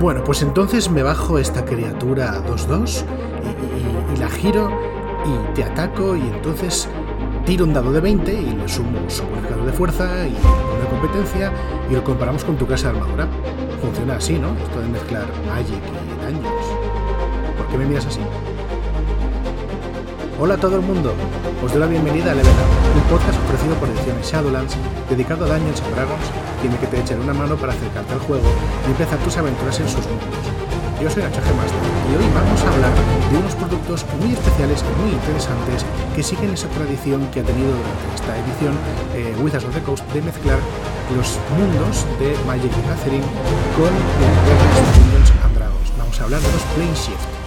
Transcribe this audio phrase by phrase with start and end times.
[0.00, 3.04] Bueno, pues entonces me bajo esta criatura 2-2
[4.14, 4.70] y, la giro
[5.26, 6.88] y te ataco y entonces
[7.44, 11.52] tiro un dado de 20 y le sumo su bonificador de fuerza y de competencia
[11.90, 13.28] y lo comparamos con tu casa de armadura.
[13.82, 14.56] Funciona así, ¿no?
[14.64, 16.64] Esto de mezclar Magic y daños.
[17.58, 18.20] ¿Por qué me miras así?
[20.40, 21.12] Hola a todo el mundo,
[21.62, 24.76] os doy la bienvenida a Level Up, un podcast ofrecido por Ediciones Shadowlands,
[25.10, 28.48] dedicado a Dungeons and Dragons, tiene que te echar una mano para acercarte al juego
[28.86, 30.44] y empezar tus aventuras en sus mundos.
[31.00, 32.92] Yo soy Nacho Master y hoy vamos a hablar
[33.32, 37.72] de unos productos muy especiales y muy interesantes que siguen esa tradición que ha tenido
[37.72, 38.74] durante esta edición
[39.16, 40.58] eh, Wizards of the Coast de mezclar
[41.16, 43.24] los mundos de Magic the Gathering
[43.80, 45.88] con Dungeons and Dragons.
[45.96, 47.39] Vamos a hablar de los Plane Shift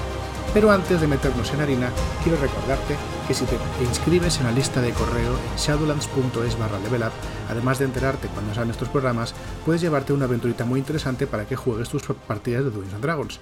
[0.54, 1.90] pero antes de meternos en harina,
[2.22, 2.96] quiero recordarte
[3.28, 7.12] que si te inscribes en la lista de correo en shadowlands.es barra levelup,
[7.50, 9.34] además de enterarte cuando salen estos programas,
[9.66, 13.40] puedes llevarte una aventurita muy interesante para que juegues tus partidas de Dungeons Dragons.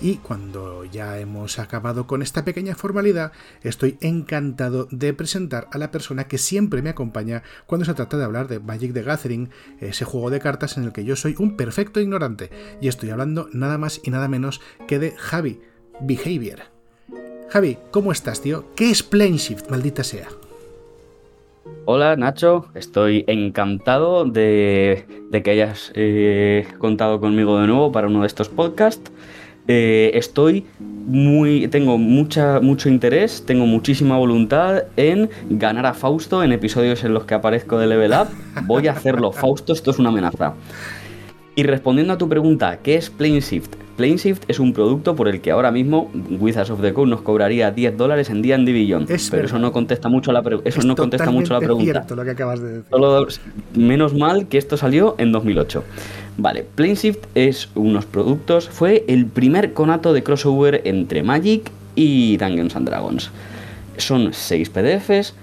[0.00, 5.90] Y cuando ya hemos acabado con esta pequeña formalidad, estoy encantado de presentar a la
[5.90, 10.04] persona que siempre me acompaña cuando se trata de hablar de Magic the Gathering, ese
[10.04, 12.50] juego de cartas en el que yo soy un perfecto ignorante.
[12.80, 15.60] Y estoy hablando nada más y nada menos que de Javi.
[16.00, 16.60] Behavior.
[17.48, 18.64] Javi, ¿cómo estás, tío?
[18.74, 20.28] ¿Qué es Shift, maldita sea?
[21.86, 25.04] Hola Nacho, estoy encantado de,
[25.44, 29.10] que hayas eh, contado conmigo de nuevo para uno de estos podcasts.
[29.66, 31.68] Eh, estoy muy.
[31.68, 37.24] tengo mucha, mucho interés, tengo muchísima voluntad en ganar a Fausto en episodios en los
[37.24, 38.28] que aparezco de Level Up.
[38.66, 40.54] Voy a hacerlo, Fausto, esto es una amenaza.
[41.56, 43.76] Y respondiendo a tu pregunta, ¿qué es Shift?
[43.96, 47.70] PlaneShift es un producto por el que ahora mismo Wizards of the Coast nos cobraría
[47.70, 49.08] 10 dólares en D&D Beyond.
[49.30, 52.04] pero eso no contesta mucho la, eso no contesta mucho la pregunta.
[52.14, 53.40] lo que acabas de decir.
[53.76, 55.84] menos mal que esto salió en 2008.
[56.38, 62.74] Vale, PlaneShift es unos productos, fue el primer conato de crossover entre Magic y Dungeons
[62.74, 63.30] and Dragons.
[63.96, 65.34] Son 6 PDFs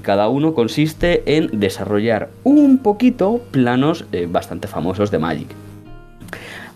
[0.00, 5.48] cada uno consiste en desarrollar un poquito planos eh, bastante famosos de Magic.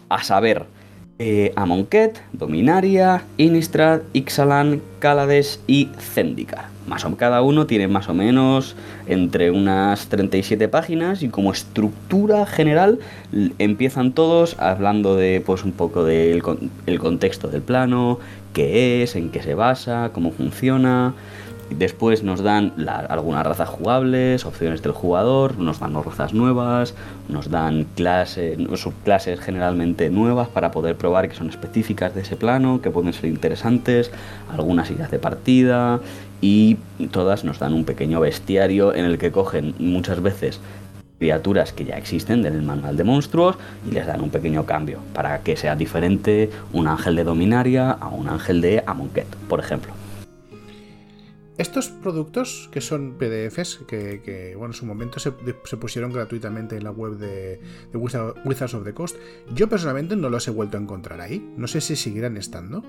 [0.08, 0.66] A saber,
[1.18, 6.74] eh, Amonkhet, Dominaria, Innistrad, Ixalan, Kaladesh y Zendikar.
[6.86, 8.76] Más o cada uno tiene más o menos
[9.06, 12.98] entre unas 37 páginas y como estructura general
[13.58, 18.18] empiezan todos hablando de pues un poco del contexto del plano,
[18.52, 21.14] qué es, en qué se basa, cómo funciona,
[21.78, 22.72] Después nos dan
[23.08, 26.94] algunas razas jugables, opciones del jugador, nos dan razas nuevas,
[27.28, 32.80] nos dan clases, subclases generalmente nuevas para poder probar que son específicas de ese plano,
[32.80, 34.12] que pueden ser interesantes,
[34.52, 36.00] algunas ideas de partida
[36.40, 36.76] y
[37.10, 40.60] todas nos dan un pequeño bestiario en el que cogen muchas veces
[41.18, 43.56] criaturas que ya existen del manual de monstruos
[43.88, 48.08] y les dan un pequeño cambio para que sea diferente un ángel de Dominaria a
[48.08, 50.03] un ángel de Amonkhet, por ejemplo.
[51.56, 56.90] Estos productos, que son PDFs, que, bueno, en su momento se, pusieron gratuitamente en la
[56.90, 57.60] web de,
[57.92, 59.16] de, Wizards of the Coast,
[59.54, 61.52] yo personalmente no los he vuelto a encontrar ahí.
[61.56, 62.82] No sé si seguirán estando.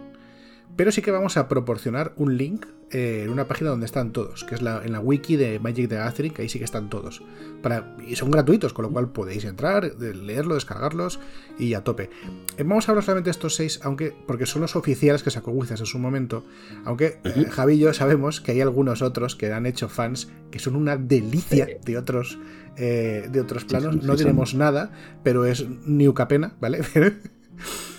[0.75, 4.43] Pero sí que vamos a proporcionar un link eh, en una página donde están todos,
[4.43, 6.89] que es la, en la wiki de Magic the Gathering, que ahí sí que están
[6.89, 7.23] todos.
[7.61, 11.19] Para, y son gratuitos, con lo cual podéis entrar, leerlo, descargarlos
[11.57, 12.09] y a tope.
[12.57, 15.51] Eh, vamos a hablar solamente de estos seis, aunque, porque son los oficiales que sacó
[15.51, 16.45] Wizards en su momento.
[16.83, 20.59] Aunque eh, Javi y yo sabemos que hay algunos otros que han hecho fans que
[20.59, 22.37] son una delicia de otros,
[22.77, 24.03] de otros planos.
[24.03, 24.91] no diremos nada,
[25.23, 26.81] pero es ni pena, ¿vale?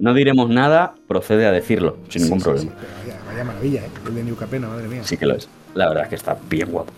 [0.00, 2.72] No diremos nada, procede a decirlo, sin ningún problema.
[3.26, 3.90] vaya, maravilla, ¿eh?
[4.06, 5.04] El de New Capena, madre mía.
[5.04, 5.46] Sí que lo es.
[5.74, 6.90] La verdad es que está bien guapo.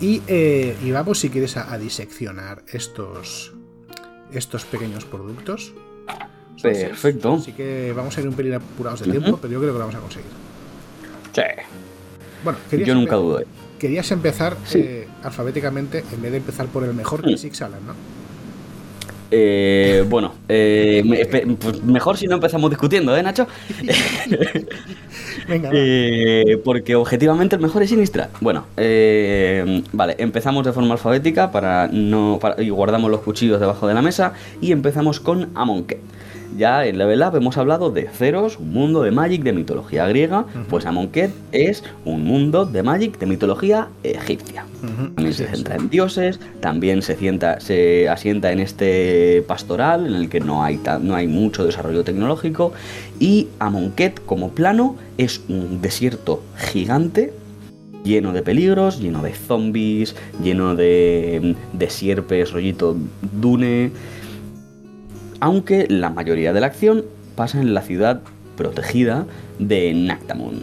[0.00, 3.54] Y, eh, vamos, si quieres, a, diseccionar estos,
[4.32, 5.72] estos pequeños productos.
[6.60, 7.34] Perfecto.
[7.34, 9.86] Así que vamos a ir un pelín apurados de tiempo, pero yo creo que lo
[9.86, 10.30] vamos a conseguir.
[11.32, 11.42] Sí.
[12.42, 13.46] Bueno, yo nunca dudé.
[13.78, 17.46] Querías empezar eh, alfabéticamente en vez de empezar por el mejor que es mm.
[17.46, 17.94] Ixalan, ¿no?
[19.30, 23.46] Eh, bueno, eh, pues mejor si no empezamos discutiendo, ¿eh, Nacho?
[25.48, 25.70] Venga.
[25.72, 28.30] Eh, porque objetivamente el mejor es Sinistra.
[28.40, 33.94] Bueno, eh, vale, empezamos de forma alfabética para no y guardamos los cuchillos debajo de
[33.94, 36.00] la mesa y empezamos con Amonkhet.
[36.56, 40.46] Ya en Level Up hemos hablado de Ceros, un mundo de Magic de mitología griega,
[40.68, 44.64] pues Amonkhet es un mundo de Magic de mitología egipcia.
[45.14, 47.16] También se centra en dioses, también se,
[47.58, 52.72] se asienta en este pastoral en el que no hay, no hay mucho desarrollo tecnológico.
[53.18, 57.32] Y Amonkhet como plano es un desierto gigante
[58.06, 62.96] lleno de peligros, lleno de zombies, lleno de, de sierpes, rollito
[63.40, 63.90] dune
[65.40, 67.04] aunque la mayoría de la acción
[67.34, 68.22] pasa en la ciudad
[68.56, 69.26] protegida
[69.58, 70.62] de Nactamun.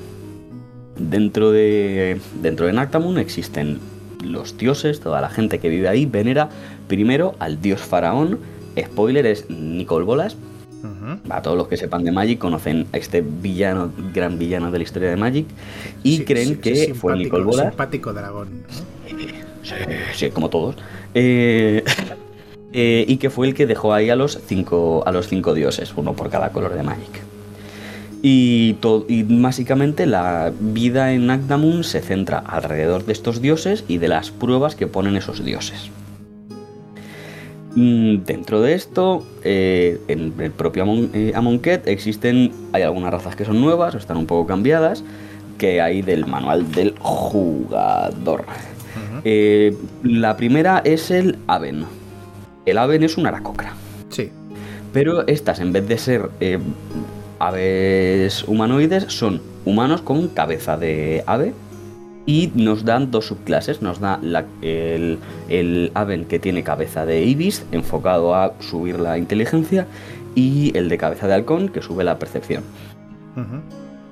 [0.98, 3.80] Dentro de, dentro de Nactamun existen
[4.24, 6.50] los dioses, toda la gente que vive ahí venera
[6.88, 8.40] primero al dios faraón.
[8.80, 10.38] Spoiler es Nicol Bolas.
[11.30, 14.84] A todos los que sepan de Magic conocen a este villano, gran villano de la
[14.84, 15.46] historia de Magic
[16.04, 17.68] y creen que fue Nicol Bolas.
[17.68, 18.50] Simpático dragón.
[19.64, 19.76] Sí,
[20.14, 20.76] sí, como todos.
[21.14, 21.84] Eh,
[22.74, 25.94] eh, y que fue el que dejó ahí a los cinco, a los cinco dioses,
[25.96, 27.22] uno por cada color de Magic.
[28.22, 28.78] Y,
[29.08, 34.32] y básicamente la vida en Agdamun se centra alrededor de estos dioses y de las
[34.32, 35.92] pruebas que ponen esos dioses.
[37.76, 43.60] Mm, dentro de esto, eh, en el propio Amonkhet existen, hay algunas razas que son
[43.60, 45.04] nuevas o están un poco cambiadas,
[45.58, 48.46] que hay del manual del jugador.
[49.26, 51.86] Eh, la primera es el Aven.
[52.66, 53.74] El Aven es un aracocra.
[54.10, 54.32] Sí.
[54.94, 56.60] Pero estas, en vez de ser eh,
[57.40, 61.54] aves humanoides, son humanos con cabeza de ave.
[62.26, 63.82] Y nos dan dos subclases.
[63.82, 64.20] Nos da
[64.62, 65.20] el,
[65.50, 69.88] el Aven que tiene cabeza de Ibis, enfocado a subir la inteligencia.
[70.36, 72.64] Y el de cabeza de halcón, que sube la percepción.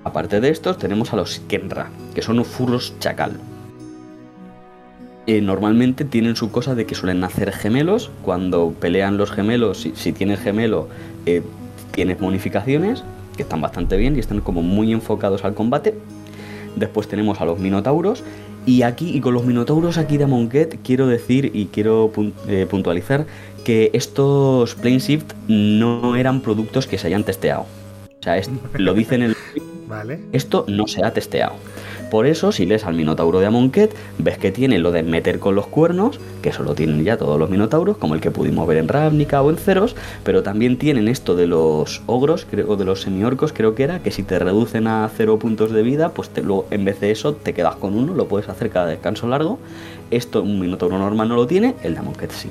[0.04, 3.40] Aparte de estos, tenemos a los Kenra, que son furros chacal.
[5.28, 8.10] Eh, normalmente tienen su cosa de que suelen nacer gemelos.
[8.24, 10.88] Cuando pelean los gemelos, si, tienes gemelo,
[11.26, 11.44] eh,
[11.92, 13.04] tienes bonificaciones,
[13.36, 15.96] que están bastante bien y están como muy enfocados al combate.
[16.76, 18.24] Después tenemos a los minotauros.
[18.66, 22.12] Y aquí, y con los minotauros aquí de Monket, quiero decir y quiero
[22.48, 23.26] eh, puntualizar
[23.64, 27.62] que estos Plane Shift no eran productos que se hayan testeado.
[27.62, 28.40] O sea,
[28.74, 29.36] lo dicen en el...
[29.88, 30.20] Vale.
[30.32, 31.54] Esto no se ha testeado.
[32.12, 35.56] Por eso, si lees al Minotauro de Amonkhet, ves que tiene lo de meter con
[35.56, 38.80] los cuernos, que eso lo tienen ya todos los Minotauros, como el que pudimos ver
[38.80, 43.00] en Ravnica o en Ceros, pero también tienen esto de los ogros, creo, de los
[43.00, 46.30] semiorcos, creo que era, que si te reducen a cero puntos de vida, pues
[46.70, 49.58] en vez de eso te quedas con uno, lo puedes hacer cada descanso largo.
[50.12, 52.50] Esto un Minotauro normal no lo tiene, el de Amonkhet sí.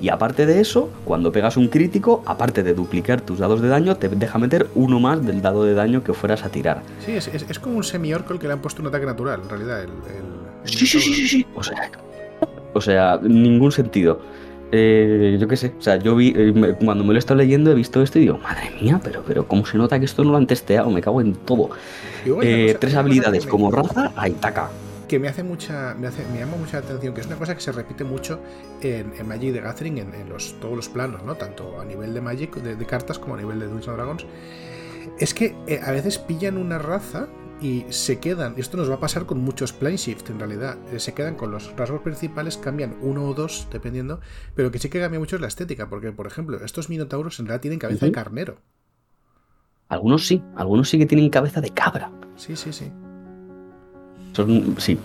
[0.00, 3.96] Y aparte de eso, cuando pegas un crítico, aparte de duplicar tus dados de daño,
[3.96, 6.82] te deja meter uno más del dado de daño que fueras a tirar.
[7.04, 9.82] Sí, es, como un semi-orco el que le han puesto un ataque natural, en realidad.
[9.82, 9.90] El,
[10.64, 11.90] sí, sí, sí, sí, O sea,
[12.74, 14.20] o sea ningún sentido.
[14.72, 17.70] Eh, yo qué sé, o sea, yo vi, eh, cuando me lo he estado leyendo
[17.70, 20.32] he visto esto y digo, madre mía, pero, pero ¿cómo se nota que esto no
[20.32, 20.90] lo han testeado?
[20.90, 21.70] Me cago en todo.
[22.42, 24.68] Eh, tres habilidades como raza, ahí taca
[25.08, 27.60] que me hace mucha me, hace, me llama mucha atención, que es una cosa que
[27.60, 28.40] se repite mucho
[28.80, 31.36] en, Magic de Gathering, en, los, todos los planos, ¿no?
[31.36, 34.26] Tanto a nivel de Magic, de, cartas, como a nivel de Dungeons Dragons.
[35.18, 37.28] Es que eh, a veces pillan una raza
[37.60, 40.76] y se quedan, y esto nos va a pasar con muchos plane shift en realidad,
[40.92, 44.20] eh, se quedan con los rasgos principales, cambian uno o dos dependiendo,
[44.54, 47.46] pero que sí que cambia mucho es la estética, porque por ejemplo, estos minotauros en
[47.46, 48.58] realidad tienen cabeza de carnero.
[49.88, 52.10] Algunos sí, algunos sí que tienen cabeza de cabra.
[52.36, 52.92] Sí, sí, sí
[54.78, 54.98] sí,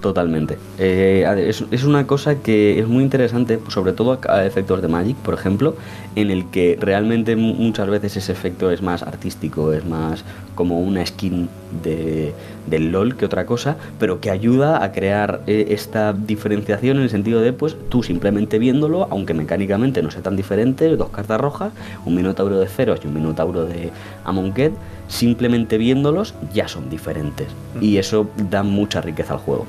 [0.00, 0.58] totalmente.
[0.78, 5.34] Eh, es, una cosa que es muy interesante, sobre todo a efectos de Magic, por
[5.34, 5.76] ejemplo,
[6.16, 10.24] en el que realmente muchas veces ese efecto es más artístico, es más
[10.54, 11.48] como una skin
[11.82, 12.34] de,
[12.66, 17.10] del LOL que otra cosa, pero que ayuda a crear eh, esta diferenciación en el
[17.10, 21.72] sentido de, pues tú simplemente viéndolo, aunque mecánicamente no sea tan diferente, dos cartas rojas,
[22.04, 23.90] un Minotauro de Ceros y un Minotauro de
[24.24, 24.72] Amonkhet,
[25.10, 27.48] simplemente viéndolos ya son diferentes.
[27.80, 29.66] Y eso da mucha riqueza al juego.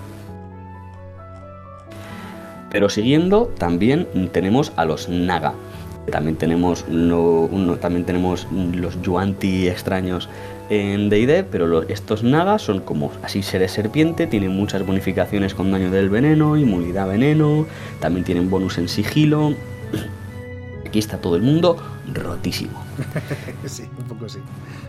[2.69, 5.53] Pero siguiendo, también tenemos a los Naga.
[6.09, 6.85] También tenemos,
[7.81, 10.29] también tenemos los Yuanti extraños
[10.69, 15.91] en D&D, pero estos Naga son como así seres serpiente, tienen muchas bonificaciones con daño
[15.91, 17.65] del veneno, inmunidad veneno,
[17.99, 19.53] también tienen bonus en sigilo.
[20.85, 21.77] Aquí está todo el mundo
[22.13, 22.83] rotísimo.
[23.65, 24.39] sí, un poco sí.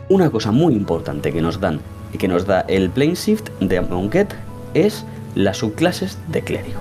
[0.08, 1.80] Una cosa muy importante que nos dan
[2.12, 4.34] y que nos da el Plane Shift de Amonkhet
[4.74, 5.04] es
[5.34, 6.80] las subclases de clérigo.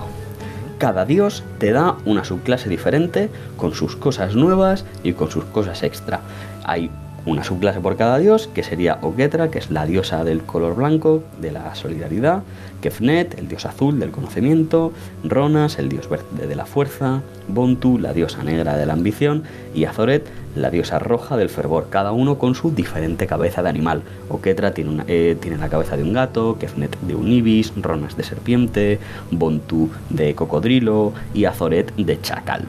[0.78, 5.82] Cada dios te da una subclase diferente con sus cosas nuevas y con sus cosas
[5.84, 6.20] extra.
[6.64, 6.90] Hay
[7.24, 11.22] una subclase por cada dios, que sería Oketra, que es la diosa del color blanco,
[11.40, 12.42] de la solidaridad,
[12.80, 18.12] Kefnet, el dios azul del conocimiento, Ronas, el dios verde de la fuerza, Bontu, la
[18.12, 20.26] diosa negra de la ambición, y Azoret,
[20.56, 24.02] la diosa roja del fervor, cada uno con su diferente cabeza de animal.
[24.28, 28.24] Oketra tiene, eh, tiene la cabeza de un gato, Kefnet de un ibis, Ronas de
[28.24, 28.98] serpiente,
[29.30, 32.66] Bontu de cocodrilo y Azoret de chacal.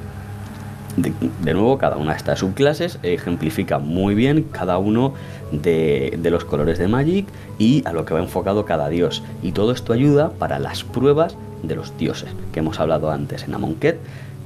[0.96, 5.14] De, nuevo, cada una de estas subclases ejemplifica muy bien cada uno
[5.52, 7.26] de, los colores de Magic
[7.58, 9.24] y a lo que va enfocado cada dios.
[9.42, 13.56] Y todo esto ayuda para las pruebas de los dioses que hemos hablado antes en
[13.56, 13.98] Amonkhet.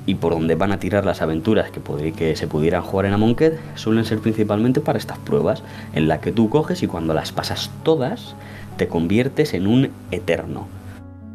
[0.05, 3.59] y por donde van a tirar las aventuras que, que se pudieran jugar en Amonkhet
[3.75, 5.63] suelen ser principalmente para estas pruebas,
[5.93, 8.35] en la que tú coges y cuando las pasas todas
[8.77, 10.67] te conviertes en un eterno.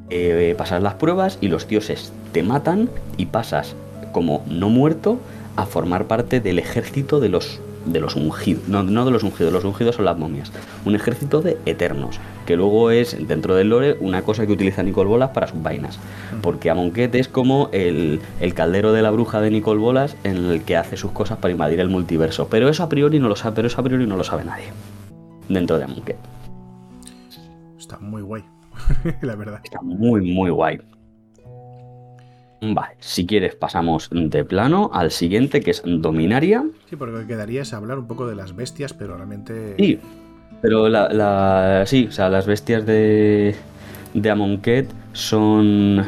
[0.08, 2.88] Eh, pasas las pruebas y los dioses te matan
[3.18, 3.74] y pasas
[4.12, 5.18] como no muerto
[5.56, 9.64] a formar parte del ejército de los de los ungidos, no, de los ungidos, los
[9.64, 10.52] ungidos son las momias,
[10.84, 15.08] un ejército de eternos, que luego es dentro del lore una cosa que utiliza Nicole
[15.08, 15.98] Bolas para sus vainas,
[16.42, 18.20] porque Amonkhet es como el,
[18.54, 21.80] caldero de la bruja de Nicole Bolas en el que hace sus cosas para invadir
[21.80, 24.24] el multiverso, pero eso a priori no lo sabe, pero eso a priori no lo
[24.24, 24.66] sabe nadie
[25.48, 26.18] dentro de Amonkhet.
[27.78, 28.44] Está muy guay,
[29.22, 29.60] la verdad.
[29.64, 30.80] Está muy muy guay.
[32.64, 36.64] Vale, si quieres pasamos de plano al siguiente que es Dominaria.
[36.88, 39.74] Sí, porque lo que quedaría es hablar un poco de las bestias, pero realmente...
[39.76, 39.98] Sí,
[40.60, 43.56] pero la, sí, o sea, las bestias de,
[44.14, 46.06] de Amonkhet son...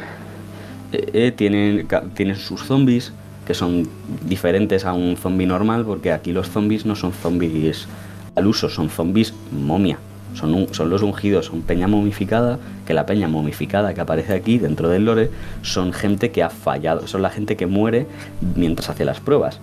[0.93, 3.13] Eh, eh, tienen, tienen sus zombies,
[3.49, 3.89] que son
[4.25, 7.89] diferentes a un zombie normal, porque aquí los zombies no son zombies
[8.37, 9.99] al uso, son zombies momia.
[10.35, 14.89] Son, son los ungidos, son peña momificada, que la peña momificada que aparece aquí dentro
[14.89, 15.31] del lore
[15.63, 18.07] son gente que ha fallado, son la gente que muere
[18.57, 19.61] mientras hace las pruebas.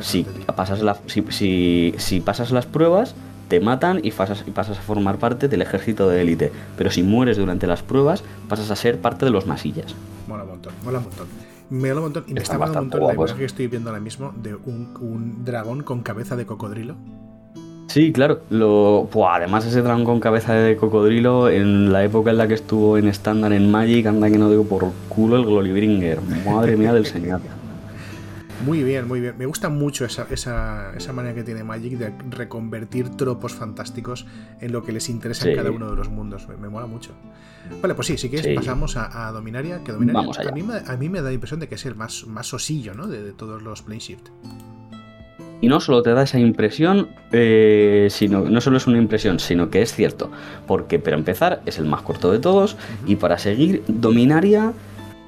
[0.00, 3.14] Si pasas, si, si, pasas las pruebas,
[3.48, 6.52] te matan y pasas, y pasas a formar parte del ejército de élite.
[6.76, 9.94] Pero si mueres durante las pruebas, pasas a ser parte de los masillas.
[10.26, 11.26] Mola un montón, mola un montón.
[11.70, 12.24] Me mola un montón.
[12.26, 14.96] Y me está, molando un montón la imagen que estoy viendo ahora mismo de un,
[15.00, 16.96] un dragón con cabeza de cocodrilo.
[17.88, 18.42] Sí, claro.
[18.50, 22.98] Lo, además ese dragón con cabeza de cocodrilo, en la época en la que estuvo
[22.98, 26.20] en estándar en Magic, anda que no digo por culo el Gloribringer.
[26.44, 27.40] Madre mía del señor.
[28.64, 29.38] Muy bien, muy bien.
[29.38, 34.26] Me gusta mucho esa, esa, esa, manera que tiene Magic de reconvertir tropos fantásticos
[34.60, 36.46] en lo que les interesa en cada uno de los mundos.
[36.60, 37.12] Me, mola mucho.
[37.80, 41.22] Vale, pues sí, si quieres pasamos a, Dominaria, que Dominaria a, mí, a, mí, me
[41.22, 43.06] da la impresión de que es el más, más osillo ¿no?
[43.06, 44.28] de, de todos los Plane Shift.
[45.60, 49.70] Y no solo te da esa impresión, eh, sino no solo es una impresión, sino
[49.70, 50.30] que es cierto.
[50.66, 54.72] Porque para empezar es el más corto de todos y para seguir Dominaria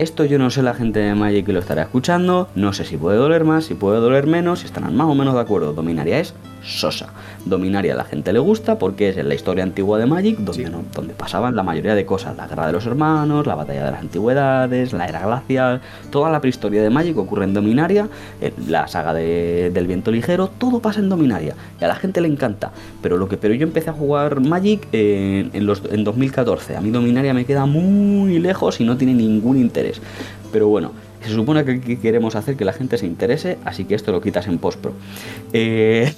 [0.01, 2.97] esto yo no sé la gente de Magic que lo estará escuchando, no sé si
[2.97, 5.75] puede doler más, si puede doler menos, si estarán más o menos de acuerdo.
[5.75, 7.11] Dominaria es sosa.
[7.45, 10.71] Dominaria a la gente le gusta porque es en la historia antigua de Magic donde,
[10.95, 12.35] donde pasaban la mayoría de cosas.
[12.37, 15.81] La guerra de los hermanos, la batalla de las antigüedades, la era glacial,
[16.11, 18.09] toda la prehistoria de Magic ocurre en Dominaria,
[18.69, 22.73] la saga del viento ligero, todo pasa en Dominaria y a la gente le encanta.
[23.03, 26.77] Pero lo que pero yo empecé a jugar Magic en, en, los, en 2014.
[26.77, 29.90] A mí Dominaria me queda muy lejos y no tiene ningún interés.
[30.53, 30.93] Pero bueno,
[31.23, 34.47] se supone que queremos hacer que la gente se interese, así que esto lo quitas
[34.47, 34.93] en postpro.
[35.53, 36.13] Eh,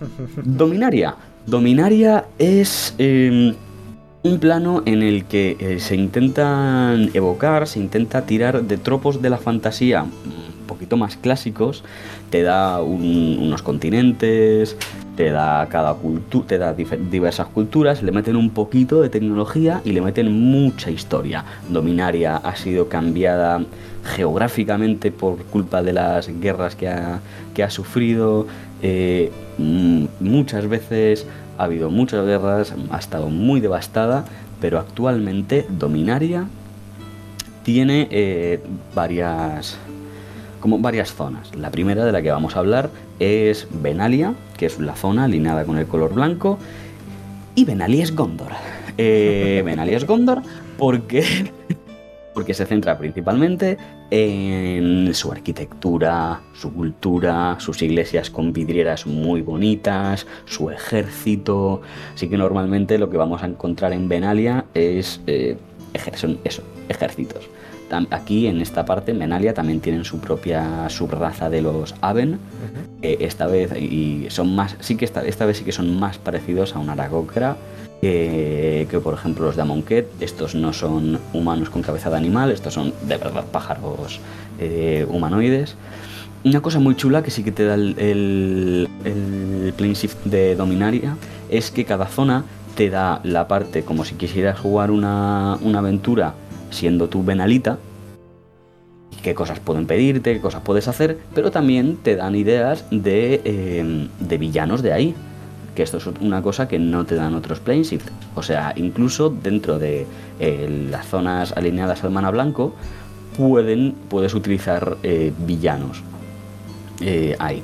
[0.44, 1.14] Dominaria.
[1.46, 3.54] Dominaria es em,
[4.22, 9.30] un plano en el que eh, se intentan evocar, se intenta tirar de tropos de
[9.30, 11.84] la fantasía un poquito más clásicos.
[12.30, 14.76] Te da unos continentes,
[15.16, 19.92] te da cada cultura, te da diversas culturas, le meten un poquito de tecnología y
[19.92, 21.44] le meten mucha historia.
[21.68, 23.62] Dominaria ha sido cambiada
[24.04, 27.20] geográficamente por culpa de las guerras que ha,
[27.54, 28.46] que ha sufrido.
[28.82, 29.32] Eh,
[30.20, 31.26] muchas veces
[31.58, 34.24] ha habido muchas guerras, ha estado muy devastada,
[34.60, 36.46] pero actualmente Dominaria
[37.64, 38.60] tiene eh,
[38.94, 39.78] varias
[40.60, 41.54] como varias zonas.
[41.54, 45.64] La primera de la que vamos a hablar es Benalia, que es la zona alineada
[45.64, 46.58] con el color blanco,
[47.54, 48.52] y Benalia es Gondor.
[48.98, 50.42] Eh, Benalia es Gondor
[50.78, 51.24] porque,
[52.34, 53.78] porque se centra principalmente
[54.10, 61.80] en su arquitectura, su cultura, sus iglesias con vidrieras muy bonitas, su ejército.
[62.14, 65.56] Así que normalmente lo que vamos a encontrar en Benalia es eh,
[66.14, 67.48] son eso, ejércitos.
[68.10, 72.38] Aquí en esta parte, en Menalia, también tienen su propia subraza de los Aven.
[73.02, 76.74] esta vez, y son más, sí que esta, esta vez sí que son más parecidos
[76.74, 77.56] a un Aragocra
[78.00, 80.06] que, por ejemplo los de Amonkhet.
[80.20, 84.20] Estos no son humanos con cabeza de animal, estos son de verdad pájaros
[84.58, 85.76] eh, humanoides.
[86.44, 91.16] Una cosa muy chula que sí que te da el, el, el shift de Dominaria
[91.50, 92.44] es que cada zona
[92.76, 96.34] te da la parte como si quisieras jugar una, una aventura
[96.76, 97.78] siendo tú Benalita,
[99.22, 104.08] qué cosas pueden pedirte, qué cosas puedes hacer, pero también te dan ideas de, em,
[104.20, 105.14] de villanos de ahí.
[105.74, 108.08] Que esto es una cosa que no te dan otros Planeshift.
[108.34, 110.06] O sea, incluso dentro de
[110.38, 112.74] eh, las zonas alineadas al mana blanco,
[113.36, 116.02] pueden, puedes utilizar eh, villanos
[117.00, 117.62] eh, ahí.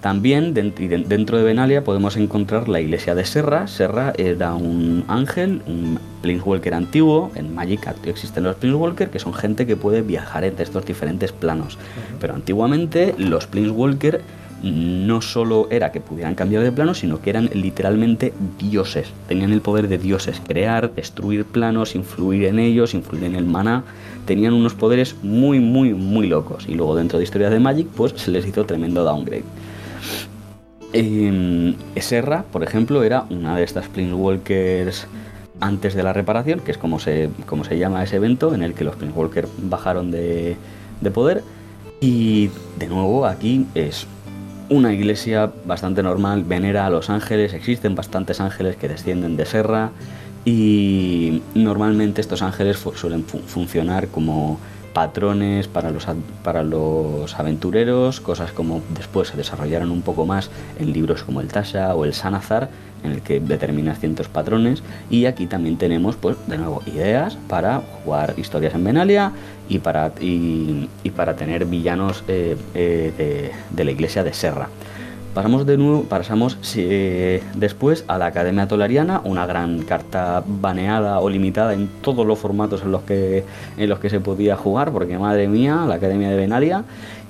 [0.00, 3.66] También dentro de Benalia podemos encontrar la iglesia de Serra.
[3.66, 9.64] Serra era un ángel, un Planeswalker antiguo, en Magic existen los Planeswalker, que son gente
[9.64, 11.78] que puede viajar entre estos diferentes planos.
[12.20, 14.22] Pero antiguamente los Planeswalker
[14.62, 19.12] no solo era que pudieran cambiar de plano, sino que eran literalmente dioses.
[19.28, 23.84] Tenían el poder de dioses, crear, destruir planos, influir en ellos, influir en el maná.
[24.24, 26.64] Tenían unos poderes muy, muy, muy locos.
[26.68, 29.44] Y luego dentro de historias de Magic, pues se les hizo tremendo downgrade.
[30.92, 35.06] Eh, Serra, por ejemplo, era una de estas Planeswalkers
[35.60, 37.30] antes de la reparación, que es como se,
[37.68, 40.56] se llama ese evento, en el que los Planeswalkers bajaron de,
[41.00, 41.42] de poder.
[42.00, 44.06] Y de nuevo aquí es
[44.68, 49.90] una iglesia bastante normal, venera a los ángeles, existen bastantes ángeles que descienden de Serra
[50.44, 54.58] y normalmente estos ángeles suelen funcionar como
[54.92, 56.06] patrones para los,
[56.42, 61.48] para los aventureros, cosas como después se desarrollaron un poco más en libros como el
[61.48, 62.70] Tasha o el Sanazar,
[63.06, 67.82] en el que determinas cientos patrones y aquí también tenemos pues de nuevo ideas para
[68.04, 69.32] jugar historias en Benalia
[69.68, 74.68] y para, y, para tener villanos eh, eh, de, la iglesia de Serra.
[75.34, 76.56] Pasamos de nuevo, pasamos
[77.54, 82.80] después a la Academia Tolariana, una gran carta baneada o limitada en todos los formatos
[82.82, 83.44] en los que,
[83.76, 86.84] en los que se podía jugar, porque madre mía, la Academia de Benalia,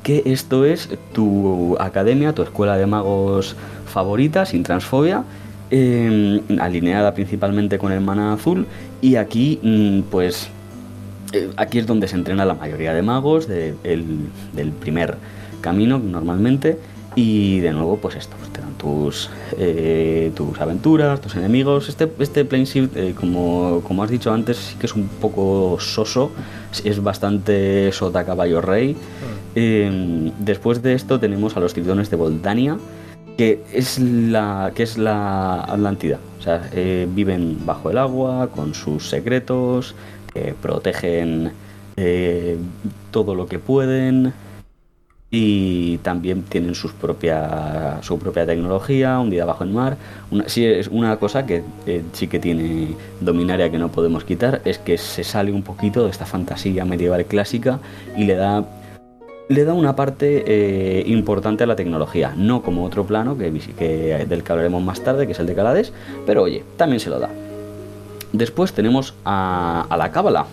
[0.04, 3.56] que esto es tu academia, tu escuela de magos
[3.86, 5.24] favorita, sin transfobia,
[5.70, 8.66] em, alineada principalmente con el mana azul,
[9.00, 10.48] y aquí mm, pues
[11.32, 15.16] eh, aquí es donde se entrena la mayoría de magos del primer
[15.60, 16.78] camino normalmente.
[17.18, 21.88] Y de nuevo pues esto pues te dan tus eh, tus aventuras tus enemigos.
[21.88, 26.30] Este este plane eh, como, como has dicho antes sí que es un poco soso
[26.84, 28.94] es bastante sota caballo rey.
[28.94, 29.90] Ah.
[30.38, 32.76] después de esto tenemos a los tritones de Voldania
[33.36, 36.68] que es la que es la Atlántida o sea
[37.14, 39.94] viven bajo el agua con sus secretos
[40.60, 41.52] protegen
[41.96, 42.58] eh,
[43.10, 44.34] todo lo que pueden
[45.30, 49.96] y también tienen sus propia, su propia tecnología, un día bajo el mar.
[50.30, 54.78] Una, es una cosa que eh, sí que tiene Dominaria que no podemos quitar, es
[54.78, 57.80] que se sale un poquito de esta fantasía medieval clásica
[58.16, 58.64] y le da,
[59.48, 64.26] le da una parte eh, importante a la tecnología, no como otro plano que, que,
[64.28, 65.92] del que hablaremos más tarde, que es el de Calades,
[66.26, 67.30] pero oye, también se lo da.
[68.32, 70.46] Después tenemos a, la Cábala.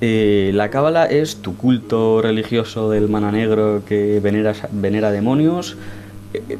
[0.00, 5.76] Eh, la Cábala es tu culto religioso del mana negro que venera demonios
[6.34, 6.58] eh,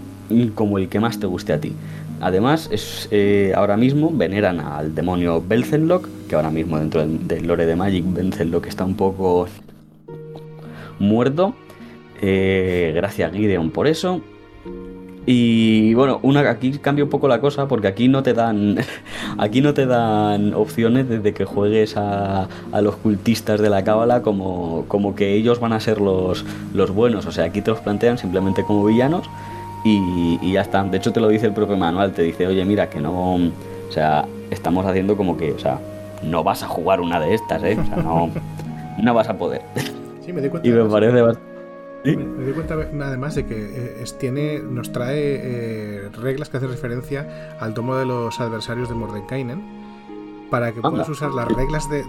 [0.55, 1.73] como el que más te guste a ti.
[2.21, 7.67] Además, es, eh, ahora mismo veneran al demonio Belzenlock, que ahora mismo dentro del, lore
[7.67, 9.47] de Magic Belzenlock está un poco
[10.99, 11.55] muerto.
[12.21, 14.21] Gracias Gideon por eso.
[15.29, 18.77] Y bueno, una, aquí cambia un poco la cosa porque aquí no te dan
[19.39, 22.49] aquí no te dan opciones desde que juegues a,
[22.81, 27.27] los cultistas de la cábala como, como que ellos van a ser los, los buenos.
[27.27, 29.29] O sea, aquí te los plantean simplemente como villanos
[29.85, 30.85] y, y ya está.
[30.85, 33.35] De hecho te lo dice el propio manual, te dice, oye mira que no.
[33.35, 35.81] O sea, estamos haciendo como que, o sea,
[36.23, 37.77] no vas a jugar una de estas, ¿eh?
[37.81, 38.31] O sea, no,
[39.03, 39.63] no vas a poder.
[40.25, 40.69] Sí, me di cuenta.
[40.69, 41.56] y me parece bastante
[42.15, 47.57] me, doy cuenta además de que eh, tiene, nos trae eh, reglas que hacen referencia
[47.59, 49.63] al tomo de los adversarios de Mordenkainen
[50.51, 52.05] para que puedas usar las reglas de,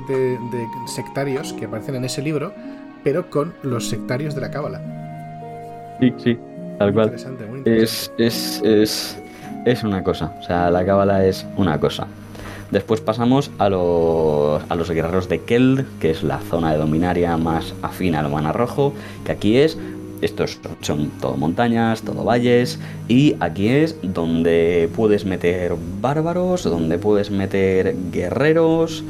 [0.86, 2.53] sectarios que aparecen en ese libro,
[3.03, 4.81] pero con los sectarios de la cábala.
[5.99, 6.39] Sí, sí,
[6.77, 7.13] tal cual.
[7.65, 9.17] Es, es, es,
[9.65, 12.07] es una cosa, o sea, la cábala es una cosa.
[12.71, 17.38] Después pasamos a los, a los guerreros de Keld, que es la zona de dominaria
[17.38, 18.93] más afín al mana rojo,
[19.25, 19.77] que aquí es
[20.21, 27.30] estos son todo montañas, todo valles y aquí es donde puedes meter bárbaros, donde puedes
[27.30, 29.03] meter guerreros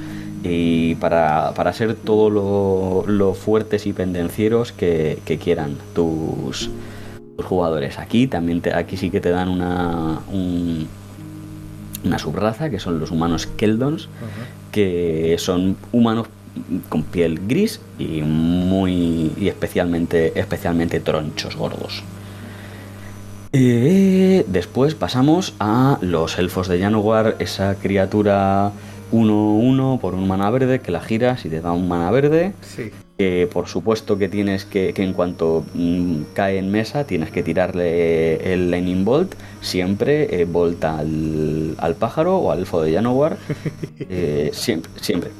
[0.43, 6.69] y para, ser todo lo, fuertes y pendencieros que, quieran tus,
[7.43, 7.99] jugadores.
[7.99, 10.21] Aquí también aquí sí que te dan una,
[12.03, 14.09] una subraza, que son los humanos Keldons,
[14.71, 16.27] que son humanos
[16.89, 22.03] con piel gris y muy y especialmente especialmente tronchos gordos.
[23.53, 28.71] Eh, después pasamos a los elfos de Janowar, esa criatura
[29.11, 32.53] 1-1 por un mana verde que la giras y te da un mana verde.
[32.61, 32.91] Sí
[33.51, 38.53] por supuesto que tienes que, que en cuanto mm, cae en mesa, tienes que tirarle
[38.53, 43.37] el Lightning Bolt, siempre eh, volta al, pájaro o al elfo de Janowar,
[43.99, 45.31] eh, siempre, siempre.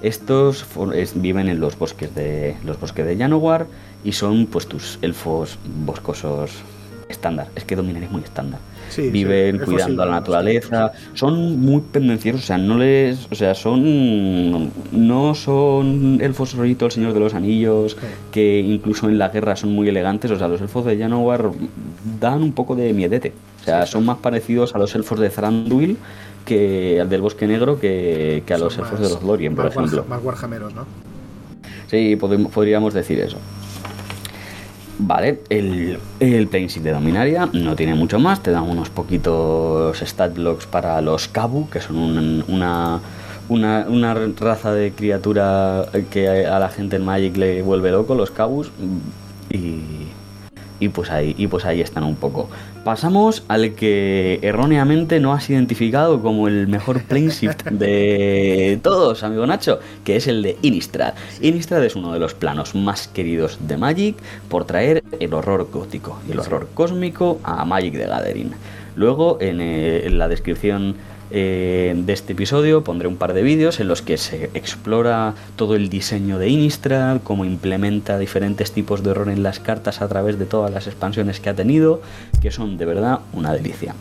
[0.00, 0.66] Estos
[1.14, 3.66] viven en los bosques de los bosques de Janowar
[4.02, 6.50] y son pues tus elfos boscosos
[7.08, 7.48] estándar.
[7.54, 8.58] Es que Dominaria es muy estándar.
[8.92, 10.92] Sí, Viven sí, cuidando a la naturaleza.
[11.14, 13.26] Son muy pendenciosos, o sea, no les.
[13.30, 14.70] O sea, son.
[14.92, 17.96] No son elfos rollito el Señor de los Anillos,
[18.30, 20.30] que incluso en la guerra son muy elegantes.
[20.30, 21.50] O sea, los elfos de Janowar
[22.20, 23.32] dan un poco de miedete.
[23.62, 25.96] O sea, son más parecidos a los elfos de Thranduil
[26.44, 29.54] que al del Bosque Negro que, que a Son los elfos más- de los Lorien,
[29.54, 30.04] por más warja- ejemplo.
[30.08, 30.84] más warhammeros, ¿no?
[31.88, 33.36] Sí, podem- podríamos decir eso.
[35.04, 40.66] Vale, el, el de Dominaria no tiene mucho más, te dan unos poquitos stat blocks
[40.66, 43.00] para los Kabu, que son un- una,
[43.48, 48.30] una, una raza de criatura que a la gente en Magic le vuelve loco, los
[48.30, 48.70] Kabus,
[49.50, 50.01] y,
[50.82, 52.48] y, pues ahí, y pues ahí están un poco.
[52.82, 59.78] Pasamos al que erróneamente no has identificado como el mejor Planeshift de todos, amigo Nacho,
[60.04, 61.14] que es el de Innistrad.
[61.40, 64.16] Innistrad es uno de los planos más queridos de Magic
[64.48, 68.50] por traer el horror gótico y el horror cósmico a Magic the Gathering.
[68.96, 70.96] Luego, en, eh, en la descripción
[71.32, 75.74] eh, de este episodio pondré un par de vídeos en los que se explora todo
[75.74, 80.38] el diseño de Innistrad, cómo implementa diferentes tipos de horror en las cartas a través
[80.38, 82.02] de todas las expansiones que ha tenido,
[82.40, 83.94] que son de verdad una delicia.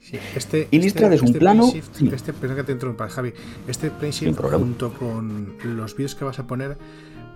[0.00, 2.10] Sí, este, Innistrad este- es un este plano- sí.
[2.12, 3.32] Este, perdón que te interrumpa, Javi.
[3.66, 3.90] Este
[4.52, 6.76] junto con los vídeos que vas a poner,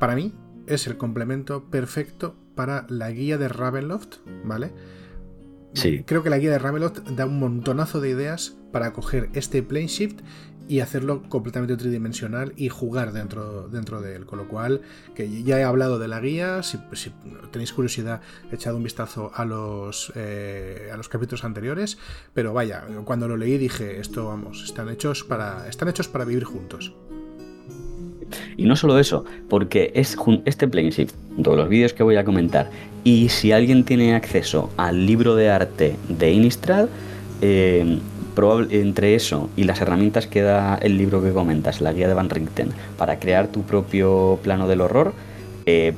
[0.00, 0.32] para mí
[0.66, 4.72] es el complemento perfecto para la guía de Ravenloft, ¿vale?
[5.74, 6.02] Sí.
[6.06, 10.18] Creo que la guía de Ravenloft da un montonazo de ideas para coger este Planeshift
[10.68, 14.26] y hacerlo completamente tridimensional y jugar dentro, dentro de él.
[14.26, 14.80] Con lo cual,
[15.14, 16.78] que ya he hablado de la guía, si,
[17.52, 21.98] tenéis curiosidad, echad un vistazo a los, eh, a los capítulos anteriores.
[22.32, 26.42] Pero vaya, cuando lo leí dije, esto vamos, están hechos para, están hechos para vivir
[26.42, 26.92] juntos.
[28.56, 32.72] Y no solo eso, porque es este Planeshift, todos los vídeos que voy a comentar,
[33.04, 36.88] y si alguien tiene acceso al libro de arte de Innistrad,
[37.40, 38.00] eh,
[38.70, 42.30] entre eso y las herramientas que da el libro que comentas, la guía de Van
[42.30, 45.12] Richten, para crear tu propio plano del horror,
[45.66, 45.94] eh,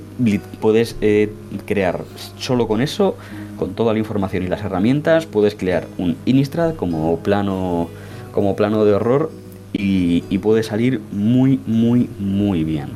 [0.60, 1.32] puedes eh,
[1.64, 2.04] crear
[2.38, 3.16] solo con eso,
[3.58, 7.88] con toda la información y las herramientas, puedes crear un Innistrad como plano,
[8.32, 9.30] como plano de horror
[9.72, 12.90] y, puede salir muy, muy, muy bien.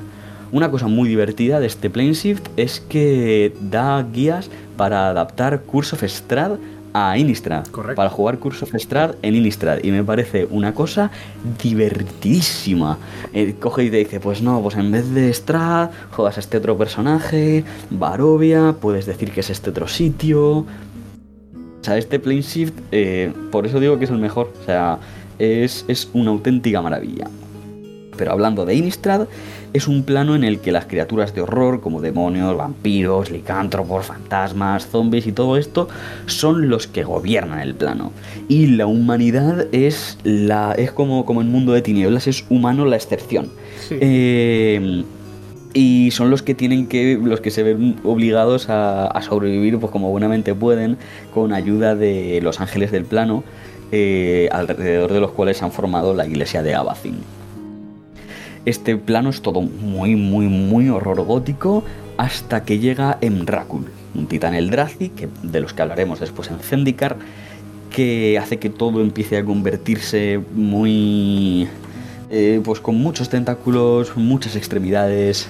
[0.52, 6.04] Una cosa muy divertida de este Planeshift es que da guías para adaptar Curse of
[6.04, 6.58] Strahd
[6.92, 7.66] a Innistrad.
[7.66, 7.96] Correcto.
[7.96, 9.78] Para jugar Curse of Strahd en Innistrad.
[9.82, 11.10] Y me parece una cosa
[11.62, 12.98] divertidísima.
[13.32, 16.56] Eh, coge y te dice, pues no, pues en vez de Strahd, juegas a este
[16.58, 20.58] otro personaje, Barovia, puedes decir que es este otro sitio.
[20.58, 24.52] O sea, este Plane Shift, eh, por eso digo que es el mejor.
[24.60, 24.98] O sea,
[25.38, 27.26] es, es una auténtica maravilla.
[28.16, 29.26] Pero hablando de Innistrad,
[29.72, 34.88] es un plano en el que las criaturas de horror, como demonios, vampiros, licántropos, fantasmas,
[34.88, 35.88] zombies y todo esto,
[36.26, 38.12] son los que gobiernan el plano.
[38.48, 40.72] Y la humanidad es la.
[40.72, 43.48] es como, como en mundo de tinieblas, es humano la excepción.
[43.88, 43.96] Sí.
[44.00, 45.04] Eh,
[45.72, 49.92] y son los que tienen que los que se ven obligados a, a sobrevivir pues
[49.92, 50.96] como buenamente pueden
[51.32, 53.44] con ayuda de los ángeles del plano
[53.92, 57.18] eh, alrededor de los cuales se han formado la iglesia de Abacin
[58.66, 61.82] este plano es todo muy muy muy horror gótico
[62.16, 67.16] hasta que llega Emrakul un titán Eldrazi que, de los que hablaremos después en Zendikar
[67.94, 71.68] que hace que todo empiece a convertirse muy
[72.30, 75.48] eh, pues con muchos tentáculos, muchas extremidades.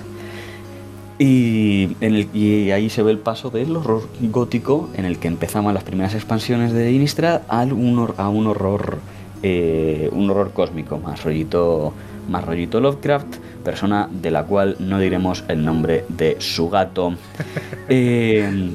[1.18, 5.28] Y, en el, y ahí se ve el paso del horror gótico en el que
[5.28, 9.00] empezaban las primeras expansiones de Innistrad hor- a un horror
[9.42, 11.92] eh, un horror cósmico más rollito
[12.30, 17.14] más rollito Lovecraft persona de la cual no diremos el nombre de su gato
[17.88, 18.70] Eh,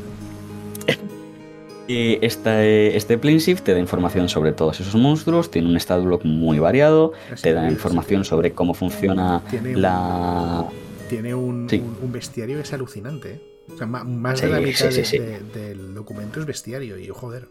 [1.88, 6.26] eh, eh, este Planeshift te da información sobre todos esos monstruos, tiene un stat block
[6.26, 10.66] muy variado, Así te da información sobre cómo funciona Tiene un- la...
[11.10, 11.84] Tiene un, Sí.
[12.02, 13.34] un- bestiario que es alucinante.
[13.34, 13.42] ¿eh?
[13.74, 16.98] O sea, más Sí, de la mitad de- del documento es bestiario.
[16.98, 17.48] Y joder,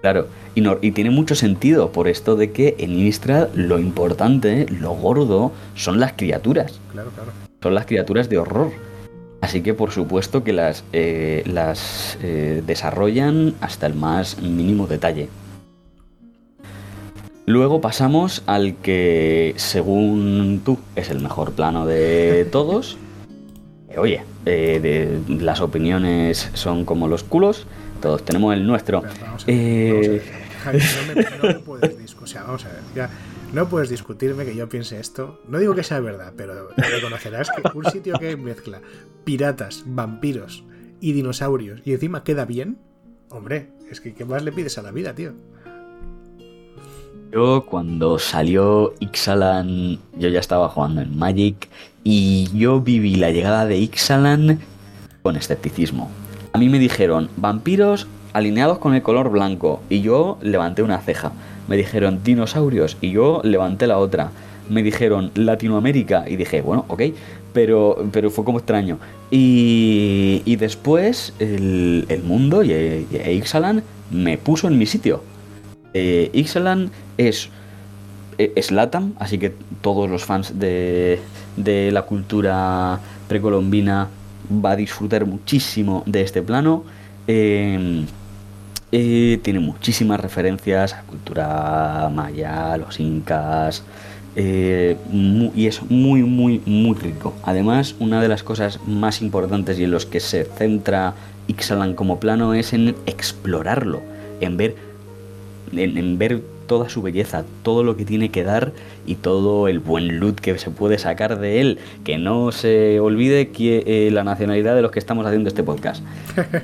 [0.00, 4.66] Claro, y, no- y tiene mucho sentido por esto de que en Innistrad lo importante,
[4.70, 7.32] lo gordo, son las criaturas, claro, claro.
[7.62, 8.70] son las criaturas de horror.
[9.40, 15.28] Así que por supuesto que las, eh, las eh, desarrollan hasta el más mínimo detalle.
[17.46, 22.98] Luego pasamos al que, según tú, es el mejor plano de todos.
[23.88, 24.80] Eh, Oye, eh,
[25.26, 27.66] de- las opiniones son como los culos,
[27.98, 29.02] todos tenemos el nuestro.
[29.02, 30.48] Pero vamos a ver, Eh, vamos a ver.
[30.58, 32.24] Javi, no me, no me puedes discutir.
[32.24, 32.80] O sea, vamos a ver.
[32.94, 33.10] Ya,
[33.52, 35.40] no puedes discutirme que yo piense esto.
[35.48, 38.80] No digo que sea verdad, pero reconocerás que un sitio que mezcla
[39.24, 40.64] piratas, vampiros
[41.00, 42.78] y dinosaurios y encima queda bien.
[43.30, 45.32] Hombre, es que ¿qué más le pides a la vida, tío?
[47.30, 51.68] Yo cuando salió Ixalan, yo ya estaba jugando en Magic
[52.02, 54.58] y yo viví la llegada de Ixalan
[55.22, 56.10] con escepticismo.
[56.52, 61.32] A mí me dijeron vampiros alineados con el color blanco y yo levanté una ceja.
[61.66, 64.30] Me dijeron dinosaurios y yo levanté la otra.
[64.68, 67.02] Me dijeron Latinoamérica y dije, bueno, ok,
[67.52, 68.98] pero, pero fue como extraño.
[69.30, 75.22] Y, y después el, mundo y, y Ixalan me puso en mi sitio.
[75.94, 77.50] Eh, Ixalan es,
[78.38, 81.18] e, es LATAM, así que todos los fans de,
[81.56, 84.08] de la cultura precolombina
[84.50, 86.84] va a disfrutar muchísimo de este plano.
[87.26, 88.04] Eh,
[88.90, 93.82] tiene muchísimas referencias a cultura maya, los incas,
[94.34, 94.96] eh,
[95.54, 97.34] y es muy, muy, muy rico.
[97.42, 101.14] Además, una de las cosas más importantes y en los que se centra
[101.48, 104.00] Ixalan como plano es en explorarlo,
[104.40, 104.76] en ver,
[105.72, 108.72] en ver toda su belleza, todo lo que tiene que dar
[109.06, 111.78] y todo el buen loot que se puede sacar de él.
[112.04, 116.04] Que no se olvide que, eh, la nacionalidad de los que estamos haciendo este podcast.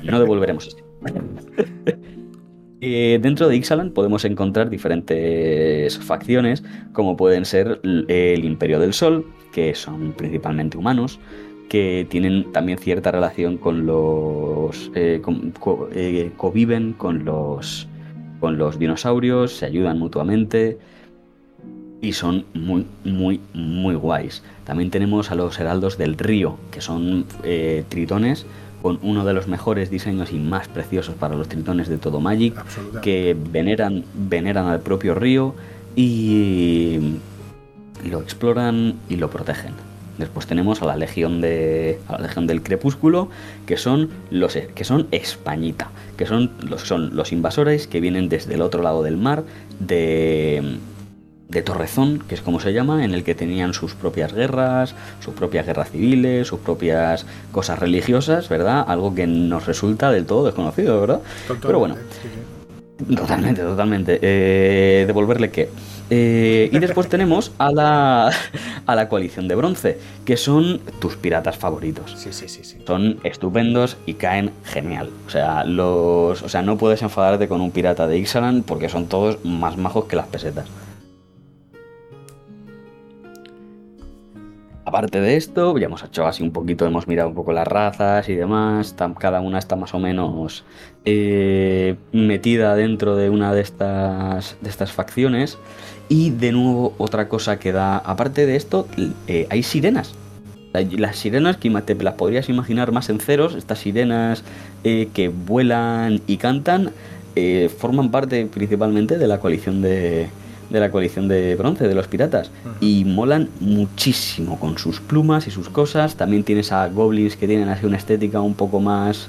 [0.03, 0.83] No devolveremos este.
[2.81, 6.63] Eh, dentro de Ixalan podemos encontrar diferentes facciones,
[6.93, 11.19] como pueden ser el Imperio del Sol, que son principalmente humanos,
[11.69, 14.91] que tienen también cierta relación con los.
[14.93, 15.21] eh,
[15.59, 17.87] co- eh, conviven con los.
[18.39, 20.77] Con los dinosaurios, se ayudan mutuamente.
[22.01, 24.43] Y son muy, muy, muy guays.
[24.65, 28.45] También tenemos a los Heraldos del Río, que son eh, tritones
[28.81, 32.53] con uno de los mejores diseños y más preciosos para los tritones de todo Magic,
[33.01, 35.55] que veneran, veneran al propio río
[35.95, 37.15] y
[38.07, 39.84] lo exploran y lo protegen.
[40.17, 43.29] Después tenemos a la Legión de a la Legión del Crepúsculo,
[43.65, 48.53] que son los que son Españita, que son los son los invasores que vienen desde
[48.53, 49.43] el otro lado del mar
[49.79, 50.77] de
[51.49, 55.33] de Torrezón, que es como se llama, en el que tenían sus propias guerras, sus
[55.33, 58.83] propias guerras civiles, sus propias cosas religiosas, ¿verdad?
[58.87, 61.21] Algo que nos resulta del todo desconocido, ¿verdad?
[61.61, 63.15] Pero bueno, Totalmente, sí, sí.
[63.15, 64.19] Totalmente, totalmente.
[64.21, 65.69] Eh, ¿Devolverle qué?
[66.09, 68.31] Eh, y después tenemos a la,
[68.85, 72.13] a la coalición de bronce, que son tus piratas favoritos.
[72.17, 72.77] Sí, sí, sí, sí.
[72.85, 75.09] Son estupendos y caen genial.
[75.27, 79.07] O sea, los, o sea, no puedes enfadarte con un pirata de Ixalan porque son
[79.07, 80.67] todos más majos que las pesetas.
[84.87, 88.29] Aparte de esto, ya hemos hecho así un poquito, hemos mirado un poco las razas
[88.29, 88.95] y demás.
[89.17, 90.63] Cada una está más o menos
[91.05, 95.57] eh, metida dentro de una de estas, de estas facciones.
[96.09, 97.97] Y de nuevo, otra cosa que da.
[97.97, 98.87] Aparte de esto,
[99.27, 100.13] eh, hay sirenas.
[100.73, 104.43] La- Las sirenas que te las podrías imaginar más en ceros, estas sirenas
[104.83, 106.91] eh, que vuelan y cantan,
[107.35, 110.27] eh, forman parte principalmente de la coalición de,
[110.69, 112.51] de la coalición de bronce, de los piratas.
[112.81, 116.15] Y molan muchísimo con sus plumas y sus cosas.
[116.15, 119.27] También tienes a goblins que tienen así una estética un poco más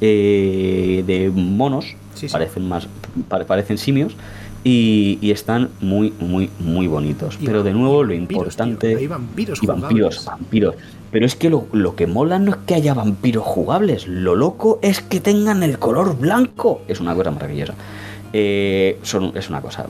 [0.00, 1.86] eh, de monos.
[2.14, 2.32] Sí, sí.
[2.32, 2.86] Parecen más.
[3.28, 4.14] pare- parecen simios.
[4.70, 7.38] Y, y están muy, muy, muy bonitos.
[7.40, 8.88] Y Pero de nuevo lo vampiros, importante.
[8.88, 8.98] tío.
[8.98, 10.74] Hay vampiros Y vampiros, vampiros.
[11.10, 14.06] Pero es que lo, lo que mola no es que haya vampiros jugables.
[14.06, 16.82] Lo loco es que tengan el color blanco.
[16.86, 17.74] Es una cosa maravillosa.
[18.34, 19.86] Eh, son- es una cosa,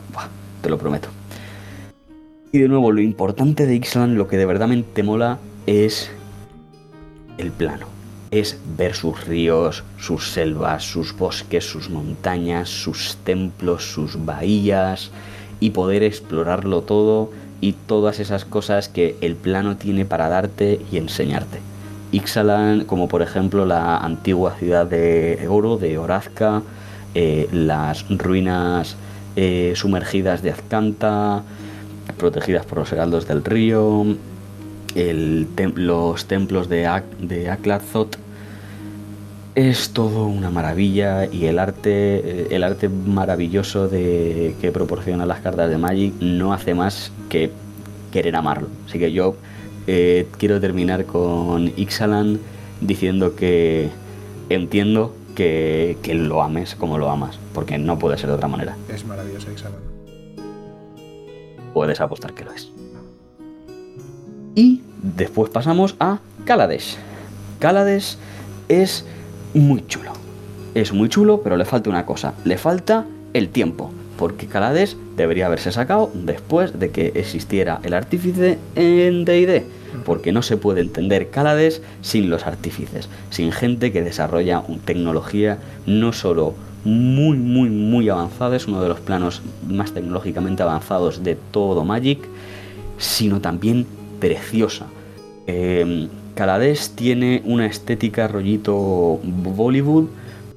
[0.63, 1.09] te lo prometo.
[2.53, 6.09] Y de nuevo, lo importante de Ixalan, lo que de verdad te mola es
[7.37, 7.87] el plano.
[8.31, 15.11] Es ver sus ríos, sus selvas, sus bosques, sus montañas, sus templos, sus bahías
[15.61, 20.99] y poder explorarlo todo y todas esas cosas que el plano tiene para darte y
[20.99, 21.61] enseñarte.
[22.13, 26.63] Ixalan, como por ejemplo la antigua ciudad de Oro, de Orazca,
[27.15, 28.97] eh, las ruinas
[29.37, 31.43] eh, sumergidas de Azcanta,
[32.17, 34.05] protegidas por los heraldos del río,
[34.99, 37.51] el tem- los templos de, Ak- de.
[39.55, 45.41] Es todo una maravilla y el arte, eh, el arte maravilloso de, que proporciona las
[45.41, 47.51] cartas de Magic no hace más que
[48.13, 48.69] querer amarlo.
[48.87, 49.35] Así que yo
[49.89, 52.39] eh, quiero terminar con Ixalan
[52.81, 53.89] diciendo que
[54.49, 58.77] entiendo que, que lo ames como lo amas, porque no puede ser de otra manera.
[58.89, 59.81] Es maravilloso Ixalan.
[61.75, 62.71] Puedes apostar que lo es.
[64.55, 66.97] Y después pasamos a Kaladesh.
[67.59, 68.17] Kaladesh
[68.69, 69.05] es
[69.55, 70.13] muy chulo.
[70.75, 72.35] Es muy chulo, pero le falta una cosa.
[72.45, 73.91] Le falta el tiempo.
[74.17, 79.63] Porque Kaladesh debería haberse sacado después de que existiera el artífice en DD.
[80.05, 83.09] Porque no se puede entender Kaladesh sin los artífices.
[83.31, 89.01] Sin gente que desarrolla tecnología no solo muy, muy, muy avanzada, es uno de los
[89.01, 92.21] planos más tecnológicamente avanzados de todo Magic,
[92.99, 93.87] sino también
[94.21, 94.87] preciosa.
[95.47, 96.09] Eh,
[96.95, 100.07] tiene una estética rollito Bollywood,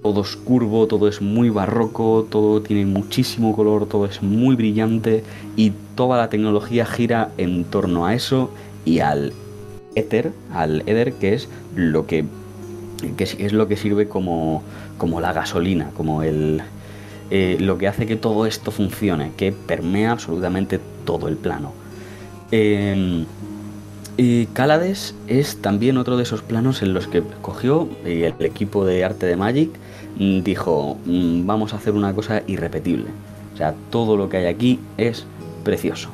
[0.04, 5.24] todo es curvo, todo es muy barroco, todo tiene muchísimo color, todo es muy brillante
[5.56, 8.52] y toda la tecnología gira en torno a eso
[8.86, 9.34] y al
[9.96, 12.26] éter, al éter que es lo que,
[13.18, 14.64] es lo que sirve como,
[14.98, 16.62] como la gasolina, como el,
[17.32, 21.74] eh, lo que hace que todo esto funcione, que permea absolutamente todo el plano.
[22.52, 23.26] Em,
[24.24, 28.86] y Calades es también otro de esos planos en los que cogió y el equipo
[28.86, 29.72] de arte de Magic
[30.18, 33.08] mm, dijo, mm, vamos a hacer una cosa irrepetible.
[33.56, 35.26] O sea, todo lo que hay aquí es
[35.64, 36.10] precioso.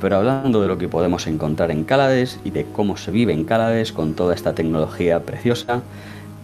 [0.00, 3.42] Pero hablando de lo que podemos encontrar en Calades y de cómo se vive en
[3.42, 5.82] Calades con toda esta tecnología preciosa,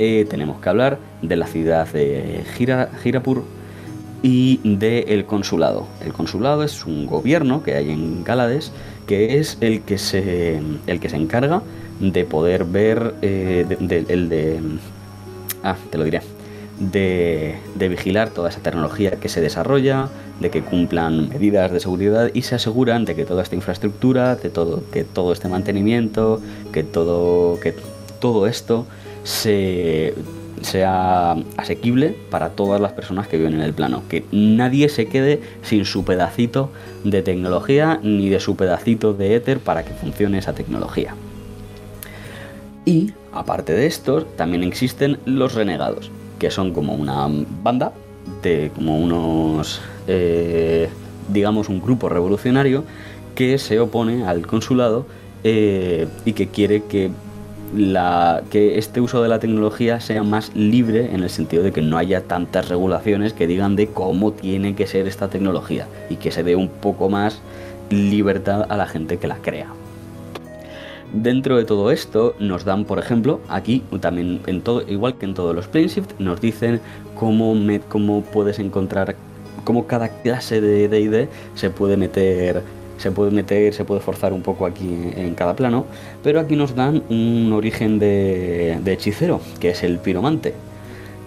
[0.01, 2.43] eh, tenemos que hablar de la ciudad de
[3.05, 3.45] Girapur
[4.23, 5.87] y del consulado.
[6.05, 8.73] El consulado es un gobierno que hay en Calades
[9.07, 11.63] que es el que se, el que se encarga
[12.01, 13.65] de poder ver, eh,
[14.09, 14.61] el de,
[15.63, 16.21] ah, te lo diré,
[16.79, 20.09] de, de, vigilar toda esa tecnología que se desarrolla,
[20.41, 24.51] de que cumplan medidas de seguridad y se aseguran de que toda esta infraestructura, de
[24.51, 26.41] todo, que todo este mantenimiento,
[26.73, 27.75] que todo, que
[28.21, 28.87] todo esto
[29.25, 30.15] se
[30.63, 34.03] sea asequible para todas las personas que viven en el plano.
[34.09, 36.71] Que nadie se quede sin su pedacito
[37.05, 41.15] de tecnología ni de su pedacito de éter para que funcione esa tecnología.
[42.85, 47.29] Y, aparte de esto, también existen los renegados, que son como una
[47.63, 47.93] banda
[48.43, 50.89] de como unos, eh,
[51.29, 52.85] digamos, un grupo revolucionario
[53.35, 55.07] que se opone al consulado
[55.45, 57.11] eh, y que quiere que
[58.51, 61.99] que este uso de la tecnología sea más libre en el sentido de que no
[61.99, 66.43] haya tantas regulaciones que digan de cómo tiene que ser esta tecnología y que se
[66.43, 67.41] dé un poco más
[67.91, 69.69] libertad a la gente que la crea.
[71.13, 75.35] Dentro de todo esto nos dan, por ejemplo, aquí también en todo, igual que en
[75.35, 76.81] todos los Shift, nos dicen
[77.19, 77.55] cómo,
[77.89, 79.15] cómo puedes encontrar,
[79.65, 82.63] cómo cada clase de D&D se puede meter
[82.99, 85.87] se puede meter, se puede forzar un poco aquí en cada plano,
[86.23, 90.55] pero aquí nos dan un origen de, hechicero, que es el piromante,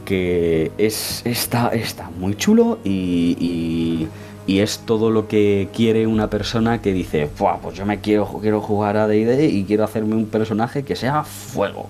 [0.06, 4.08] que es, está, está muy chulo y,
[4.48, 8.62] y, es todo lo que quiere una persona que dice, pues yo me quiero, quiero
[8.62, 11.88] jugar a D&D y quiero hacerme un personaje que sea fuego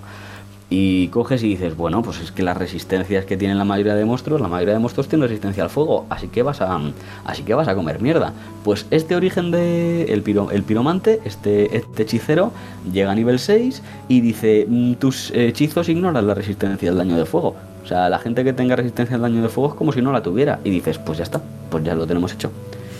[0.70, 4.04] y coges y dices, bueno, pues es que las resistencias que tienen la mayoría de
[4.04, 6.80] monstruos, la mayoría de monstruos tienen resistencia al fuego, así que vas a
[7.24, 8.32] así que vas a comer mierda.
[8.62, 12.52] Pues este origen de el, el piromante, este, este hechicero,
[12.92, 17.26] llega a nivel 6 y dice, mm, tus hechizos ignoran la resistencia al daño de
[17.26, 17.56] fuego.
[17.82, 20.12] O sea, la gente que tenga resistencia al daño de fuego es como si no
[20.12, 20.60] la tuviera.
[20.62, 22.52] Y dices, pues ya está, pues ya lo tenemos hecho.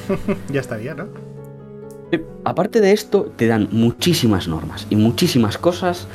[0.53, 1.07] ya estaría, ¿no?
[2.45, 6.09] Aparte de esto, te dan muchísimas normas y muchísimas cosas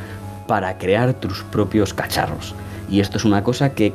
[0.47, 2.55] para crear tus propios cacharros.
[2.89, 3.93] Y esto es una cosa que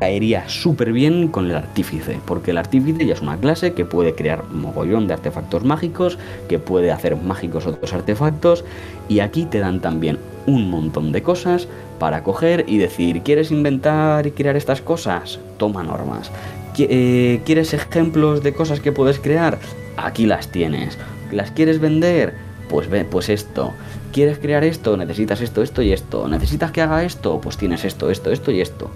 [0.00, 4.14] caería súper bien con el artífice, porque el artífice ya es una clase que puede
[4.14, 8.64] crear mogollón de artefactos mágicos, que puede hacer mágicos otros artefactos,
[9.08, 14.26] y aquí te dan también un montón de cosas para coger y decir, ¿quieres inventar
[14.26, 15.38] y crear estas cosas?
[15.58, 16.32] Toma normas.
[16.78, 19.58] Eh, ¿Quieres ejemplos de cosas que puedes crear?
[19.98, 20.96] Aquí las tienes.
[21.30, 22.32] ¿Las quieres vender?
[22.70, 23.72] Pues ve, pues esto.
[24.12, 24.96] ¿Quieres crear esto?
[24.96, 26.26] Necesitas esto, esto y esto.
[26.26, 27.40] ¿Necesitas que haga esto?
[27.40, 28.90] Pues tienes esto, esto, esto y esto.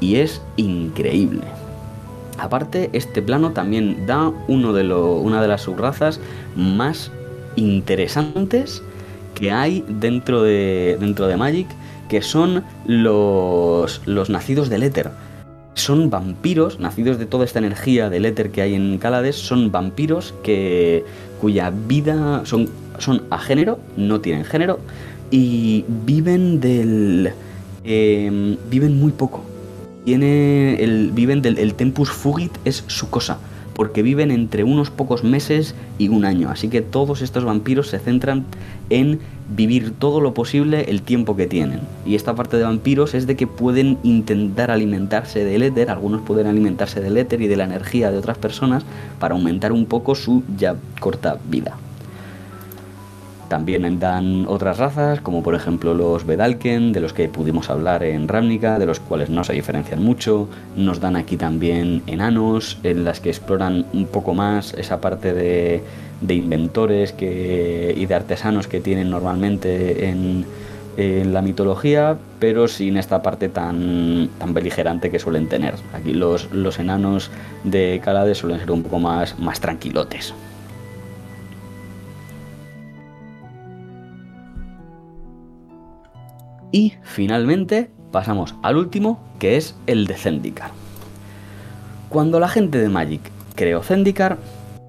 [0.00, 1.42] Y es increíble.
[2.38, 6.20] Aparte, este plano también da uno de una de las subrazas
[6.56, 7.10] más
[7.56, 8.82] interesantes
[9.34, 11.66] que hay dentro de, Magic,
[12.08, 15.10] que son los, los nacidos del éter.
[15.78, 20.34] Son vampiros, nacidos de toda esta energía del éter que hay en Calades, son vampiros
[20.42, 21.04] que,
[21.40, 24.80] cuya vida son son a género, no tienen género
[25.30, 27.32] y viven del...
[27.84, 29.42] Em, viven muy poco.
[30.04, 33.38] Tiene el, viven del el tempus fugit, es su cosa,
[33.74, 36.50] porque viven entre unos pocos meses y un año.
[36.50, 38.44] Así que todos estos vampiros se centran
[38.90, 41.80] en vivir todo lo posible el tiempo que tienen.
[42.04, 46.46] Y esta parte de vampiros es de que pueden intentar alimentarse del éter, algunos pueden
[46.46, 48.84] alimentarse del éter y de la energía de otras personas
[49.18, 51.76] para aumentar un poco su ya corta vida.
[53.48, 58.28] También dan otras razas, como por ejemplo los Vedalken, de los que pudimos hablar en
[58.28, 60.48] Ravnica, de los cuales no se diferencian mucho.
[60.76, 65.82] Nos dan aquí también enanos, en las que exploran un poco más esa parte de,
[66.26, 70.44] inventores que, y de artesanos que tienen normalmente en,
[70.96, 75.74] en la mitología, pero sin esta parte tan, tan beligerante que suelen tener.
[75.92, 77.30] Aquí los, los enanos
[77.64, 80.34] de Calade suelen ser un poco más, más tranquilotes.
[86.72, 90.70] Y finalmente pasamos al último, que es el de Zendikar.
[92.08, 93.20] Cuando la gente de Magic
[93.54, 94.38] creó Zendikar,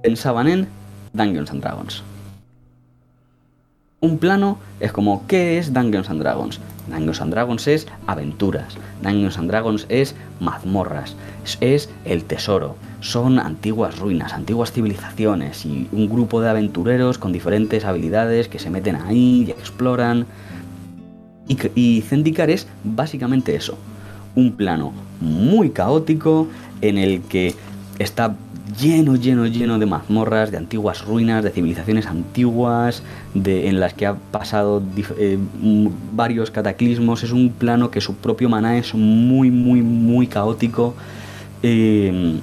[0.04, 0.68] pensaban en
[1.14, 2.04] Dungeons and Dragons.
[4.02, 6.60] Un plano es como, ¿qué es Dungeons and Dragons?
[6.88, 11.18] Dungeons and Dragons es aventuras, Dungeons and Dragons es mazmorras,
[11.60, 17.84] es el tesoro, son antiguas ruinas, antiguas civilizaciones y un grupo de aventureros con diferentes
[17.84, 20.26] habilidades que se meten ahí y exploran.
[21.50, 23.78] Y, y Zendikar es básicamente eso,
[24.36, 26.48] un plano muy caótico
[26.82, 27.54] en el que
[28.00, 28.36] está
[28.80, 33.04] lleno, lleno, lleno de mazmorras, de antiguas ruinas, de civilizaciones antiguas,
[33.34, 34.82] de, en las que ha pasado
[35.18, 35.38] eh,
[36.14, 37.24] varios cataclismos.
[37.24, 40.96] Es un plano que su propio maná es muy, muy, muy caótico.
[41.62, 42.40] Eh,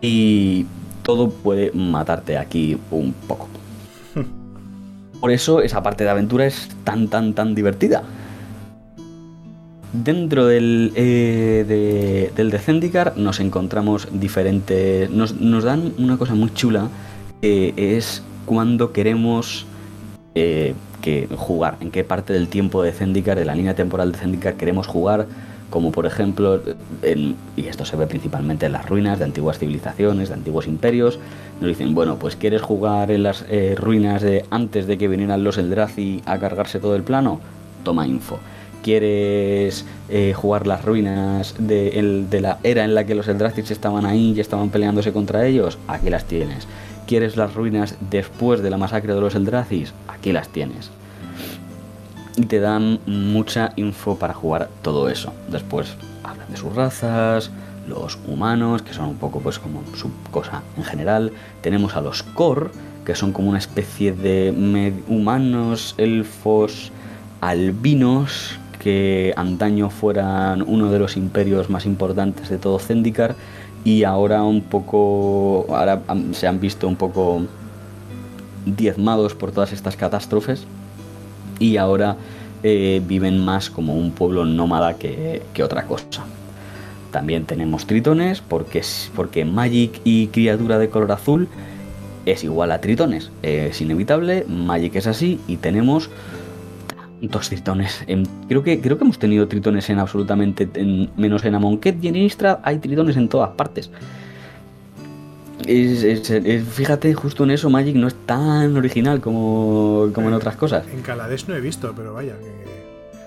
[0.00, 0.66] y
[1.02, 3.48] todo puede matarte aquí un poco.
[5.20, 8.02] Por eso esa parte de aventura es tan, tan, tan divertida.
[9.92, 15.08] Dentro del, eh, de, del de Zendikar nos encontramos diferentes.
[15.08, 16.88] Nos, dan una cosa muy chula
[17.40, 19.64] que es cuando queremos
[20.34, 24.18] eh, que jugar, en qué parte del tiempo de Zendikar, de la línea temporal de
[24.18, 25.26] Zendikar queremos jugar,
[25.70, 26.60] como por ejemplo,
[27.56, 31.18] y esto se ve principalmente en las ruinas de antiguas civilizaciones, de antiguos imperios,
[31.60, 35.44] nos dicen, bueno, pues quieres jugar en las eh, ruinas de antes de que vinieran
[35.44, 37.40] los Eldrazi a cargarse todo el plano,
[37.84, 38.38] toma info
[38.82, 44.32] quieres eh, jugar las ruinas de, la era en la que los Eldrathis estaban ahí
[44.36, 46.66] y estaban peleándose contra ellos, aquí las tienes.
[47.06, 49.94] ¿Quieres las ruinas después de la masacre de los Eldrathis?
[50.08, 50.90] Aquí las tienes.
[52.36, 55.32] Y te dan mucha info para jugar todo eso.
[55.50, 57.50] Después hablan de sus razas,
[57.88, 61.32] los humanos, que son un poco pues como su cosa en general.
[61.62, 62.70] Tenemos a los Kor,
[63.04, 64.54] que son como una especie de
[65.08, 66.92] humanos, elfos,
[67.40, 68.58] albinos,
[68.88, 73.34] que antaño fueran uno de los imperios más importantes de todo Zendikar
[73.84, 76.00] y ahora un poco ahora
[76.32, 77.42] se han visto un poco
[78.64, 80.64] diezmados por todas estas catástrofes
[81.58, 82.16] y ahora
[82.62, 86.24] eh, viven más como un pueblo nómada que, otra cosa.
[87.10, 88.82] También tenemos tritones porque,
[89.14, 91.46] porque Magic y criatura de color azul
[92.24, 93.32] es igual a tritones.
[93.42, 96.08] Es inevitable, Magic es así y tenemos
[97.20, 98.04] Dos tritones.
[98.48, 100.68] creo, que, creo que hemos tenido tritones en absolutamente.
[101.16, 103.90] menos en Amonkhet y en Innistrad hay tritones en todas partes.
[105.64, 110.84] fíjate, justo en eso Magic no es tan original como, como en otras cosas.
[110.92, 112.34] En Calades no he visto, pero vaya.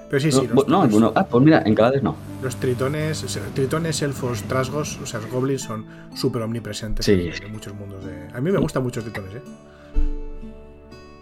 [0.10, 0.50] Pero sí, sí.
[0.68, 2.16] No, no, ah, pues mira, en Calades no.
[2.42, 5.86] Los tritones, tritones, elfos, trasgos, o sea, los goblins son
[6.16, 8.06] súper omnipresentes en, muchos mundos.
[8.06, 8.28] De...
[8.34, 9.42] A mí me gustan mucho los tritones, ¿eh?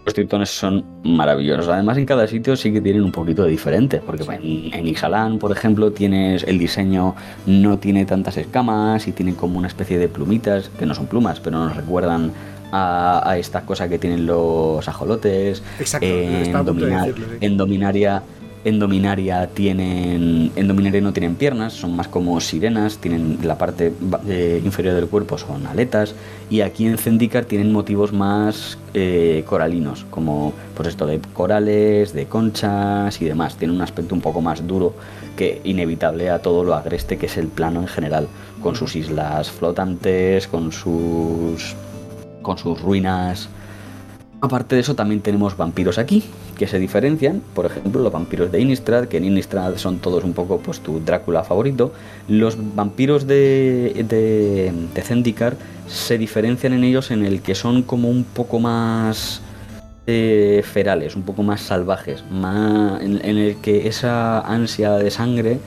[0.04, 1.68] Los tritones son maravillosos.
[1.68, 5.52] Además, en cada sitio sí que tienen un poquito de diferente, porque en, Ixalan, por
[5.52, 7.14] ejemplo, tienes el diseño
[7.46, 11.40] no tiene tantas escamas y tiene como una especie de plumitas, que no son plumas,
[11.40, 12.32] pero nos recuerdan
[12.72, 15.62] a, a esta cosa que tienen los ajolotes.
[15.78, 16.54] Exacto, en,
[17.40, 18.22] en Dominaria
[18.64, 20.52] en Dominaria tienen.
[20.54, 23.92] En Dominaria no tienen piernas, son más como sirenas, tienen la parte
[24.28, 26.14] eh, inferior del cuerpo, son aletas.
[26.50, 32.26] Y aquí en Zendikar tienen motivos más eh, coralinos, como pues esto de corales, de
[32.26, 33.56] conchas y demás.
[33.56, 34.94] Tiene un aspecto un poco más duro
[35.36, 38.28] que inevitable a todo lo agreste que es el plano en general,
[38.62, 41.74] con sus islas flotantes, con sus.
[42.42, 43.48] con sus ruinas.
[44.42, 46.24] Aparte de eso, también tenemos vampiros aquí,
[46.60, 50.34] que se diferencian, por ejemplo, los vampiros de Innistrad, que en Innistrad son todos un
[50.34, 51.90] poco pues tu Drácula favorito.
[52.28, 55.56] Los vampiros de, de, Zendikar
[55.88, 59.40] se diferencian en ellos en el que son como un poco más
[60.06, 65.60] eh, ferales, un poco más salvajes, más, en, el que esa ansia de sangre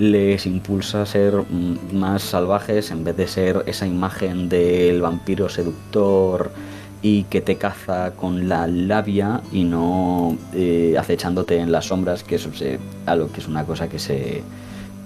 [0.00, 1.44] les impulsa a ser
[1.92, 6.50] más salvajes en vez de ser esa imagen del vampiro seductor
[7.02, 12.36] y que te caza con la labia y no eh, acechándote en las sombras, que
[12.36, 14.42] eso es algo que es una cosa que se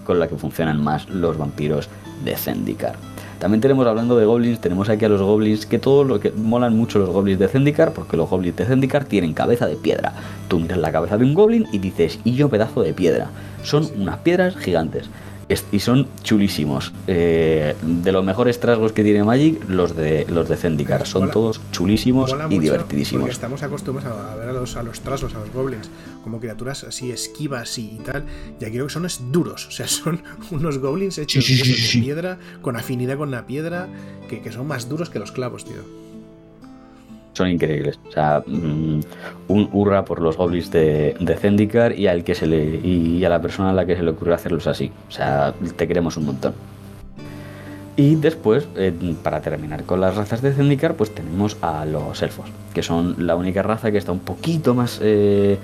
[0.04, 1.88] con la que funcionan más los vampiros
[2.24, 2.96] de Zendikar.
[3.38, 6.76] También tenemos hablando de goblins, tenemos aquí a los goblins que todo lo que molan
[6.76, 10.12] mucho los goblins de Zendikar, porque los goblins de Zendikar tienen cabeza de piedra.
[10.48, 13.30] Tú miras la cabeza de un goblin y dices, y yo pedazo de piedra.
[13.62, 15.10] Son unas piedras gigantes.
[15.72, 16.92] Y son chulísimos.
[17.06, 21.06] Eh, de los mejores trasgos que tiene Magic, los de los de Zendikar.
[21.06, 23.30] Son todos chulísimos y divertidísimos.
[23.30, 25.90] estamos acostumbrados a ver a los, a los trasgos, a los goblins,
[26.22, 28.24] como criaturas así esquivas y, tal.
[28.60, 29.66] Y aquí creo que son duros.
[29.66, 33.88] O sea, son unos goblins hechos de piedra, con afinidad con la piedra,
[34.28, 36.03] que, que son más duros que los clavos, tío
[37.34, 37.98] son increíbles.
[38.08, 39.00] O sea, mm,
[39.48, 43.28] un hurra por los goblins de, de Zendikar y, al que se le, y a
[43.28, 44.90] la persona a la que se le ocurrió hacerlos así.
[45.08, 46.54] O sea, te queremos un montón.
[47.96, 52.46] Y después, eh, para terminar con las razas de Zendikar, pues tenemos a los elfos,
[52.72, 55.58] que son la única raza que está un poquito más eh,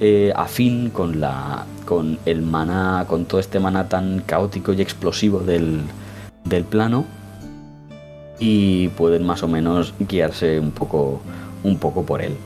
[0.00, 5.38] eh, afín con, la, con el maná, con todo este maná tan caótico y explosivo
[5.40, 5.82] del,
[6.44, 7.04] del plano
[8.38, 11.20] y pueden más o menos guiarse un poco,
[11.62, 12.36] un poco por él.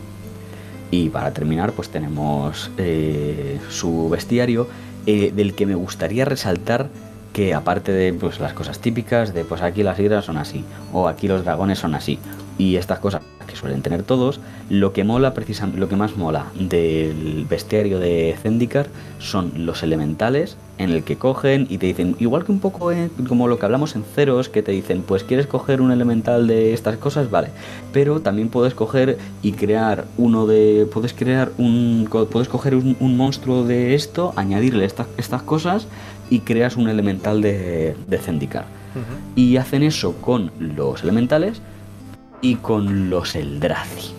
[0.90, 4.68] Y para terminar, pues tenemos eh, su bestiario,
[5.06, 6.88] eh, del que me gustaría resaltar
[7.32, 11.08] que aparte de pues, las cosas típicas, de pues aquí las hidras son así, o
[11.08, 12.18] aquí los dragones son así,
[12.58, 16.46] y estas cosas que suelen tener todos, lo que mola precisamente, lo que más mola
[16.54, 18.86] del bestiario de Zendikar
[19.18, 22.90] son los elementales en el que cogen y te dicen, igual que un poco
[23.28, 26.72] como lo que hablamos en ceros, que te dicen, pues quieres coger un elemental de
[26.72, 27.48] estas cosas, vale,
[27.92, 33.64] pero también puedes coger y crear uno de, puedes crear un, puedes coger un, monstruo
[33.64, 35.86] de esto, añadirle estas, estas cosas
[36.30, 38.64] y creas un elemental de, de Zendikar.
[39.36, 41.62] Y hacen eso con los elementales
[42.40, 44.12] y con los Eldrazi.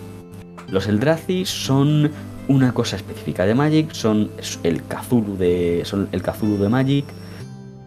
[0.70, 2.12] Los Eldrazi son
[2.48, 4.30] una cosa específica de Magic, son
[4.64, 7.06] el Cthulhu de, son el Cthulhu de Magic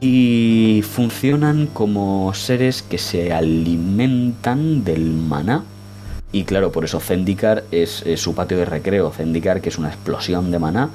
[0.00, 5.64] y funcionan como seres que se alimentan del maná.
[6.32, 9.10] Y claro, por eso Zendikar es, su patio de recreo.
[9.10, 10.90] Zendikar, que es una explosión de maná.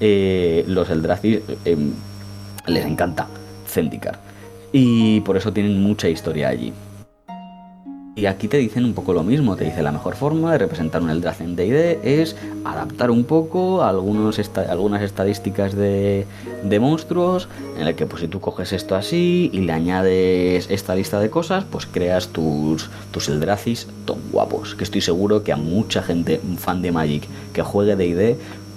[0.00, 1.92] Eh, los Eldrazi em,
[2.66, 3.26] les encanta
[3.66, 4.20] Zendikar.
[4.72, 6.72] Y por eso tienen mucha historia allí.
[8.16, 11.02] Y aquí te dicen un poco lo mismo, te dice la mejor forma de representar
[11.02, 14.38] un Eldrazi en D&D es adaptar un poco algunos
[14.68, 16.24] algunas estadísticas de,
[16.80, 21.18] monstruos, en el que pues si tú coges esto así y le añades esta lista
[21.18, 26.00] de cosas, pues creas tus, tus Eldracis tan guapos, que estoy seguro que a mucha
[26.00, 28.36] gente, fan de Magic que juegue D&D,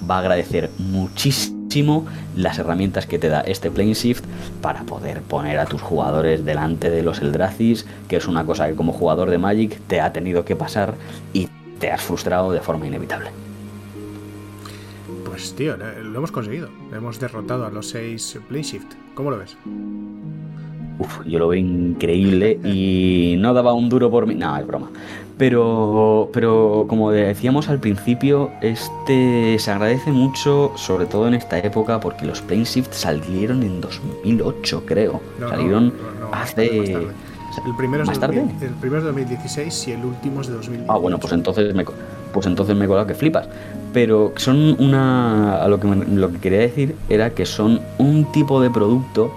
[0.09, 1.56] va a agradecer muchísimo
[2.35, 4.23] las herramientas que te da este Plane Shift
[4.61, 8.75] para poder poner a tus jugadores delante de los Eldracis, que es una cosa que
[8.75, 10.95] como jugador de Magic te ha tenido que pasar
[11.33, 11.49] y
[11.79, 13.29] te has frustrado de forma inevitable.
[15.25, 16.69] Pues tío, lo hemos conseguido.
[16.91, 18.93] Hemos derrotado a los seis Plane Shift.
[19.13, 19.55] ¿Cómo lo ves?
[20.99, 24.33] Uf, yo lo veo increíble y no daba un duro por mí.
[24.33, 24.89] No, es broma.
[25.37, 31.99] Pero, pero como decíamos al principio, este se agradece mucho, sobre todo en esta época,
[31.99, 35.21] porque los Plane Shift salieron en 2008, creo.
[35.39, 35.93] salieron
[36.31, 36.93] hace.
[36.93, 40.91] el primero, es el primero es de 2016 y el último es de 2018.
[40.91, 41.85] Ah, bueno, pues entonces me,
[42.33, 43.47] pues entonces me he colado que flipas.
[43.93, 45.61] Pero son una.
[45.61, 49.31] A lo que, lo que quería decir era que son un tipo de producto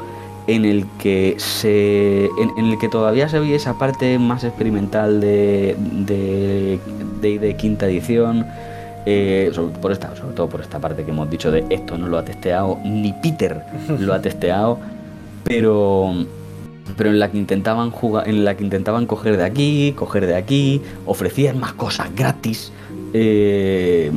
[0.47, 5.77] en el que se en, el que todavía se veía esa parte más experimental de
[5.79, 6.79] de,
[7.39, 8.47] de, quinta edición
[9.07, 12.09] eh, sobre, por esta, sobre todo por esta parte que hemos dicho de esto no
[12.09, 13.63] lo ha testeado ni Peter
[13.99, 14.79] lo ha testeado
[15.45, 16.13] pero
[16.97, 20.37] pero en la que intentaban jugar en la que intentaban coger de aquí coger de
[20.37, 22.73] aquí ofrecían más cosas gratis
[23.13, 24.11] eh,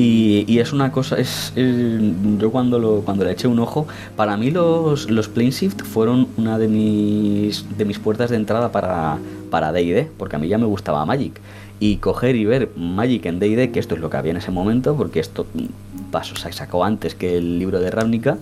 [0.00, 4.52] y, es una cosa, es, yo cuando, lo, cuando le eché un ojo, para mí
[4.52, 9.18] los, los Shift fueron una de mis, de mis puertas de entrada para,
[9.50, 11.40] para DD, porque a mí ya me gustaba Magic.
[11.80, 14.52] Y coger y ver Magic en DD, que esto es lo que había en ese
[14.52, 15.46] momento, porque esto
[16.12, 18.38] pasó, se sacó antes que el libro de Ravnica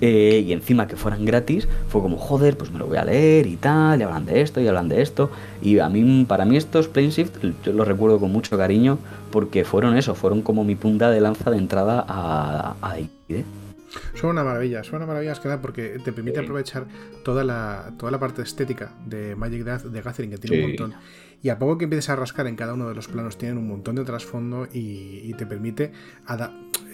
[0.00, 3.46] eh, y encima que fueran gratis, fue como, joder, pues me lo voy a leer
[3.46, 5.30] y tal, y hablan de esto y hablan de esto.
[5.62, 8.98] Y a mí, para mí estos Plane Shift, yo los recuerdo con mucho cariño,
[9.30, 12.96] porque fueron eso, fueron como mi punta de lanza de entrada a, a
[14.14, 16.84] Son una maravilla, son una maravilla que da porque te permite aprovechar
[17.24, 20.94] toda la, toda la parte estética de Magic de Gathering, que tiene un montón.
[21.42, 23.68] Y a poco que empieces a rascar en cada uno de los planos, tienen un
[23.68, 25.92] montón de trasfondo y, y te permite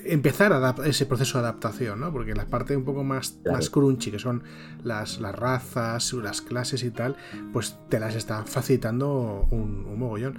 [0.04, 2.12] empezar a ese proceso de adaptación, ¿no?
[2.12, 4.42] Porque la parte un poco más, más crunchy, que son
[4.82, 7.16] las, las razas, las clases y tal,
[7.52, 10.38] pues te las está facilitando un, mogollón.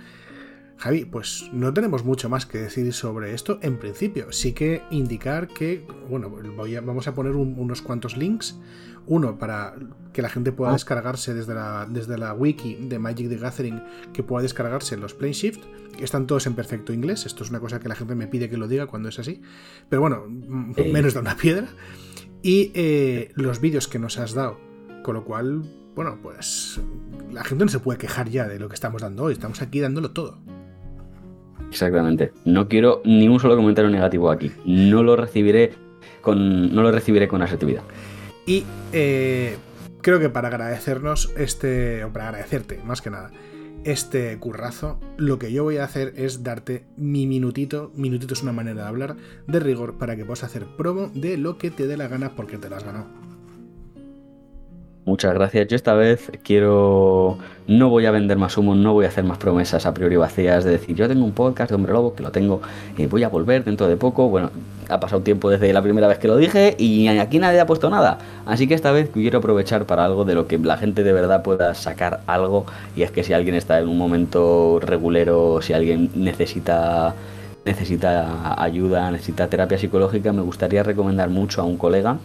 [0.78, 4.32] Javi, pues no tenemos mucho más que decir sobre esto en principio.
[4.32, 8.58] Sí que indicar que, bueno, voy vamos a poner unos cuantos links
[9.06, 9.76] uno, para
[10.14, 10.74] que la gente pueda ah.
[10.74, 15.34] descargarse desde la, desde la wiki de Magic the Gathering, que pueda descargarse los Plane
[15.34, 15.62] Shift,
[16.00, 17.26] están todos en perfecto inglés.
[17.26, 19.42] Esto es una cosa que la gente me pide que lo diga cuando es así.
[19.90, 21.68] Pero bueno, menos de una piedra.
[22.42, 24.60] y eh, los vídeos que nos has dado.
[25.04, 25.64] Con lo cual,
[25.96, 26.80] bueno, pues
[27.32, 29.34] la gente no se puede quejar ya de lo que estamos dando hoy.
[29.34, 30.40] Estamos aquí dándolo todo.
[31.70, 32.32] Exactamente.
[32.46, 34.52] No quiero ni un solo comentario negativo aquí.
[34.66, 35.74] No lo recibiré
[36.22, 37.84] con, no lo recibiré con asertividad.
[38.46, 39.58] Y eh,
[40.02, 43.32] creo que para agradecernos este, o para agradecerte más que nada,
[43.84, 48.54] este currazo, lo que yo voy a hacer es darte mi minutito, minutito es una
[48.54, 49.16] manera de hablar,
[49.48, 52.58] de rigor para que puedas hacer promo de lo que te dé la gana porque
[52.58, 53.23] te la has ganado.
[55.06, 55.68] Muchas gracias.
[55.68, 57.38] Yo esta vez quiero.
[57.68, 60.64] No voy a vender más humo, no voy a hacer más promesas a priori vacías
[60.64, 62.62] de decir yo tengo un podcast de Hombre Lobo que lo tengo
[62.98, 64.30] y voy a volver dentro de poco.
[64.30, 64.50] Bueno,
[64.90, 67.90] ha pasado tiempo desde la primera vez que lo dije y aquí nadie ha puesto
[67.90, 68.18] nada.
[68.46, 71.44] Así que esta vez quiero aprovechar para algo de lo que la gente de verdad
[71.44, 72.66] pueda sacar algo.
[72.96, 77.14] Y es que si alguien está en un momento regulero, si alguien necesita
[77.66, 82.18] necesita ayuda, necesita terapia psicológica, me gustaría recomendar mucho a un colega,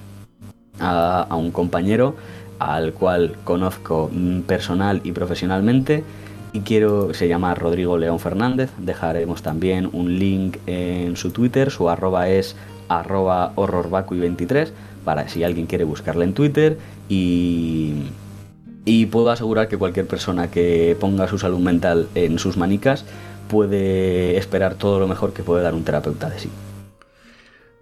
[0.81, 2.17] a, un compañero
[2.59, 6.05] al cual conozco mm, personal y profesionalmente
[6.53, 11.89] y quiero, se llama Rodrigo León Fernández, dejaremos también un link en su Twitter, su
[11.91, 12.57] arroba es
[12.89, 14.69] arroba horrorbacui23
[15.05, 17.95] para si alguien quiere buscarle en Twitter y,
[18.85, 23.05] y puedo asegurar que cualquier persona que ponga su salud mental en sus manicas
[23.49, 26.51] puede esperar todo lo mejor que puede dar un terapeuta de sí.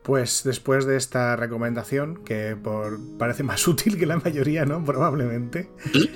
[0.07, 4.84] Pues después de esta recomendación, que por, parece más útil que la mayoría, ¿no?
[4.84, 5.68] Probablemente.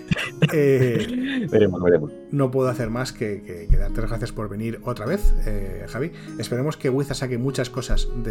[0.54, 2.12] Eh, veremos, veremos.
[2.32, 6.12] No puedo hacer más que, darte las gracias por venir otra vez, eh, Javi.
[6.38, 8.08] Esperemos que Wiza saque muchas cosas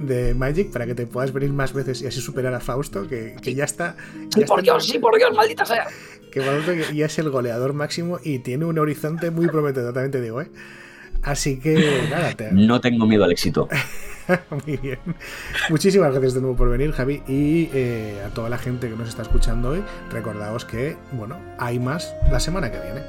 [0.00, 3.36] de, Magic para que te puedas venir más veces y así superar a Fausto, que,
[3.54, 3.96] ya está.
[4.34, 5.86] sí, por Dios, sí, por Dios, maldita sea.
[6.32, 10.20] Que Fausto ya es el goleador máximo y tiene un horizonte muy prometedor, también te
[10.20, 10.50] digo, ¿eh?
[11.22, 13.68] Así que nada, No tengo miedo al éxito.
[14.50, 14.98] Muy bien.
[15.70, 19.08] Muchísimas gracias de nuevo por venir, Javi, y eh, a toda la gente que nos
[19.08, 23.02] está escuchando hoy, recordaos que, bueno, hay más la semana que viene.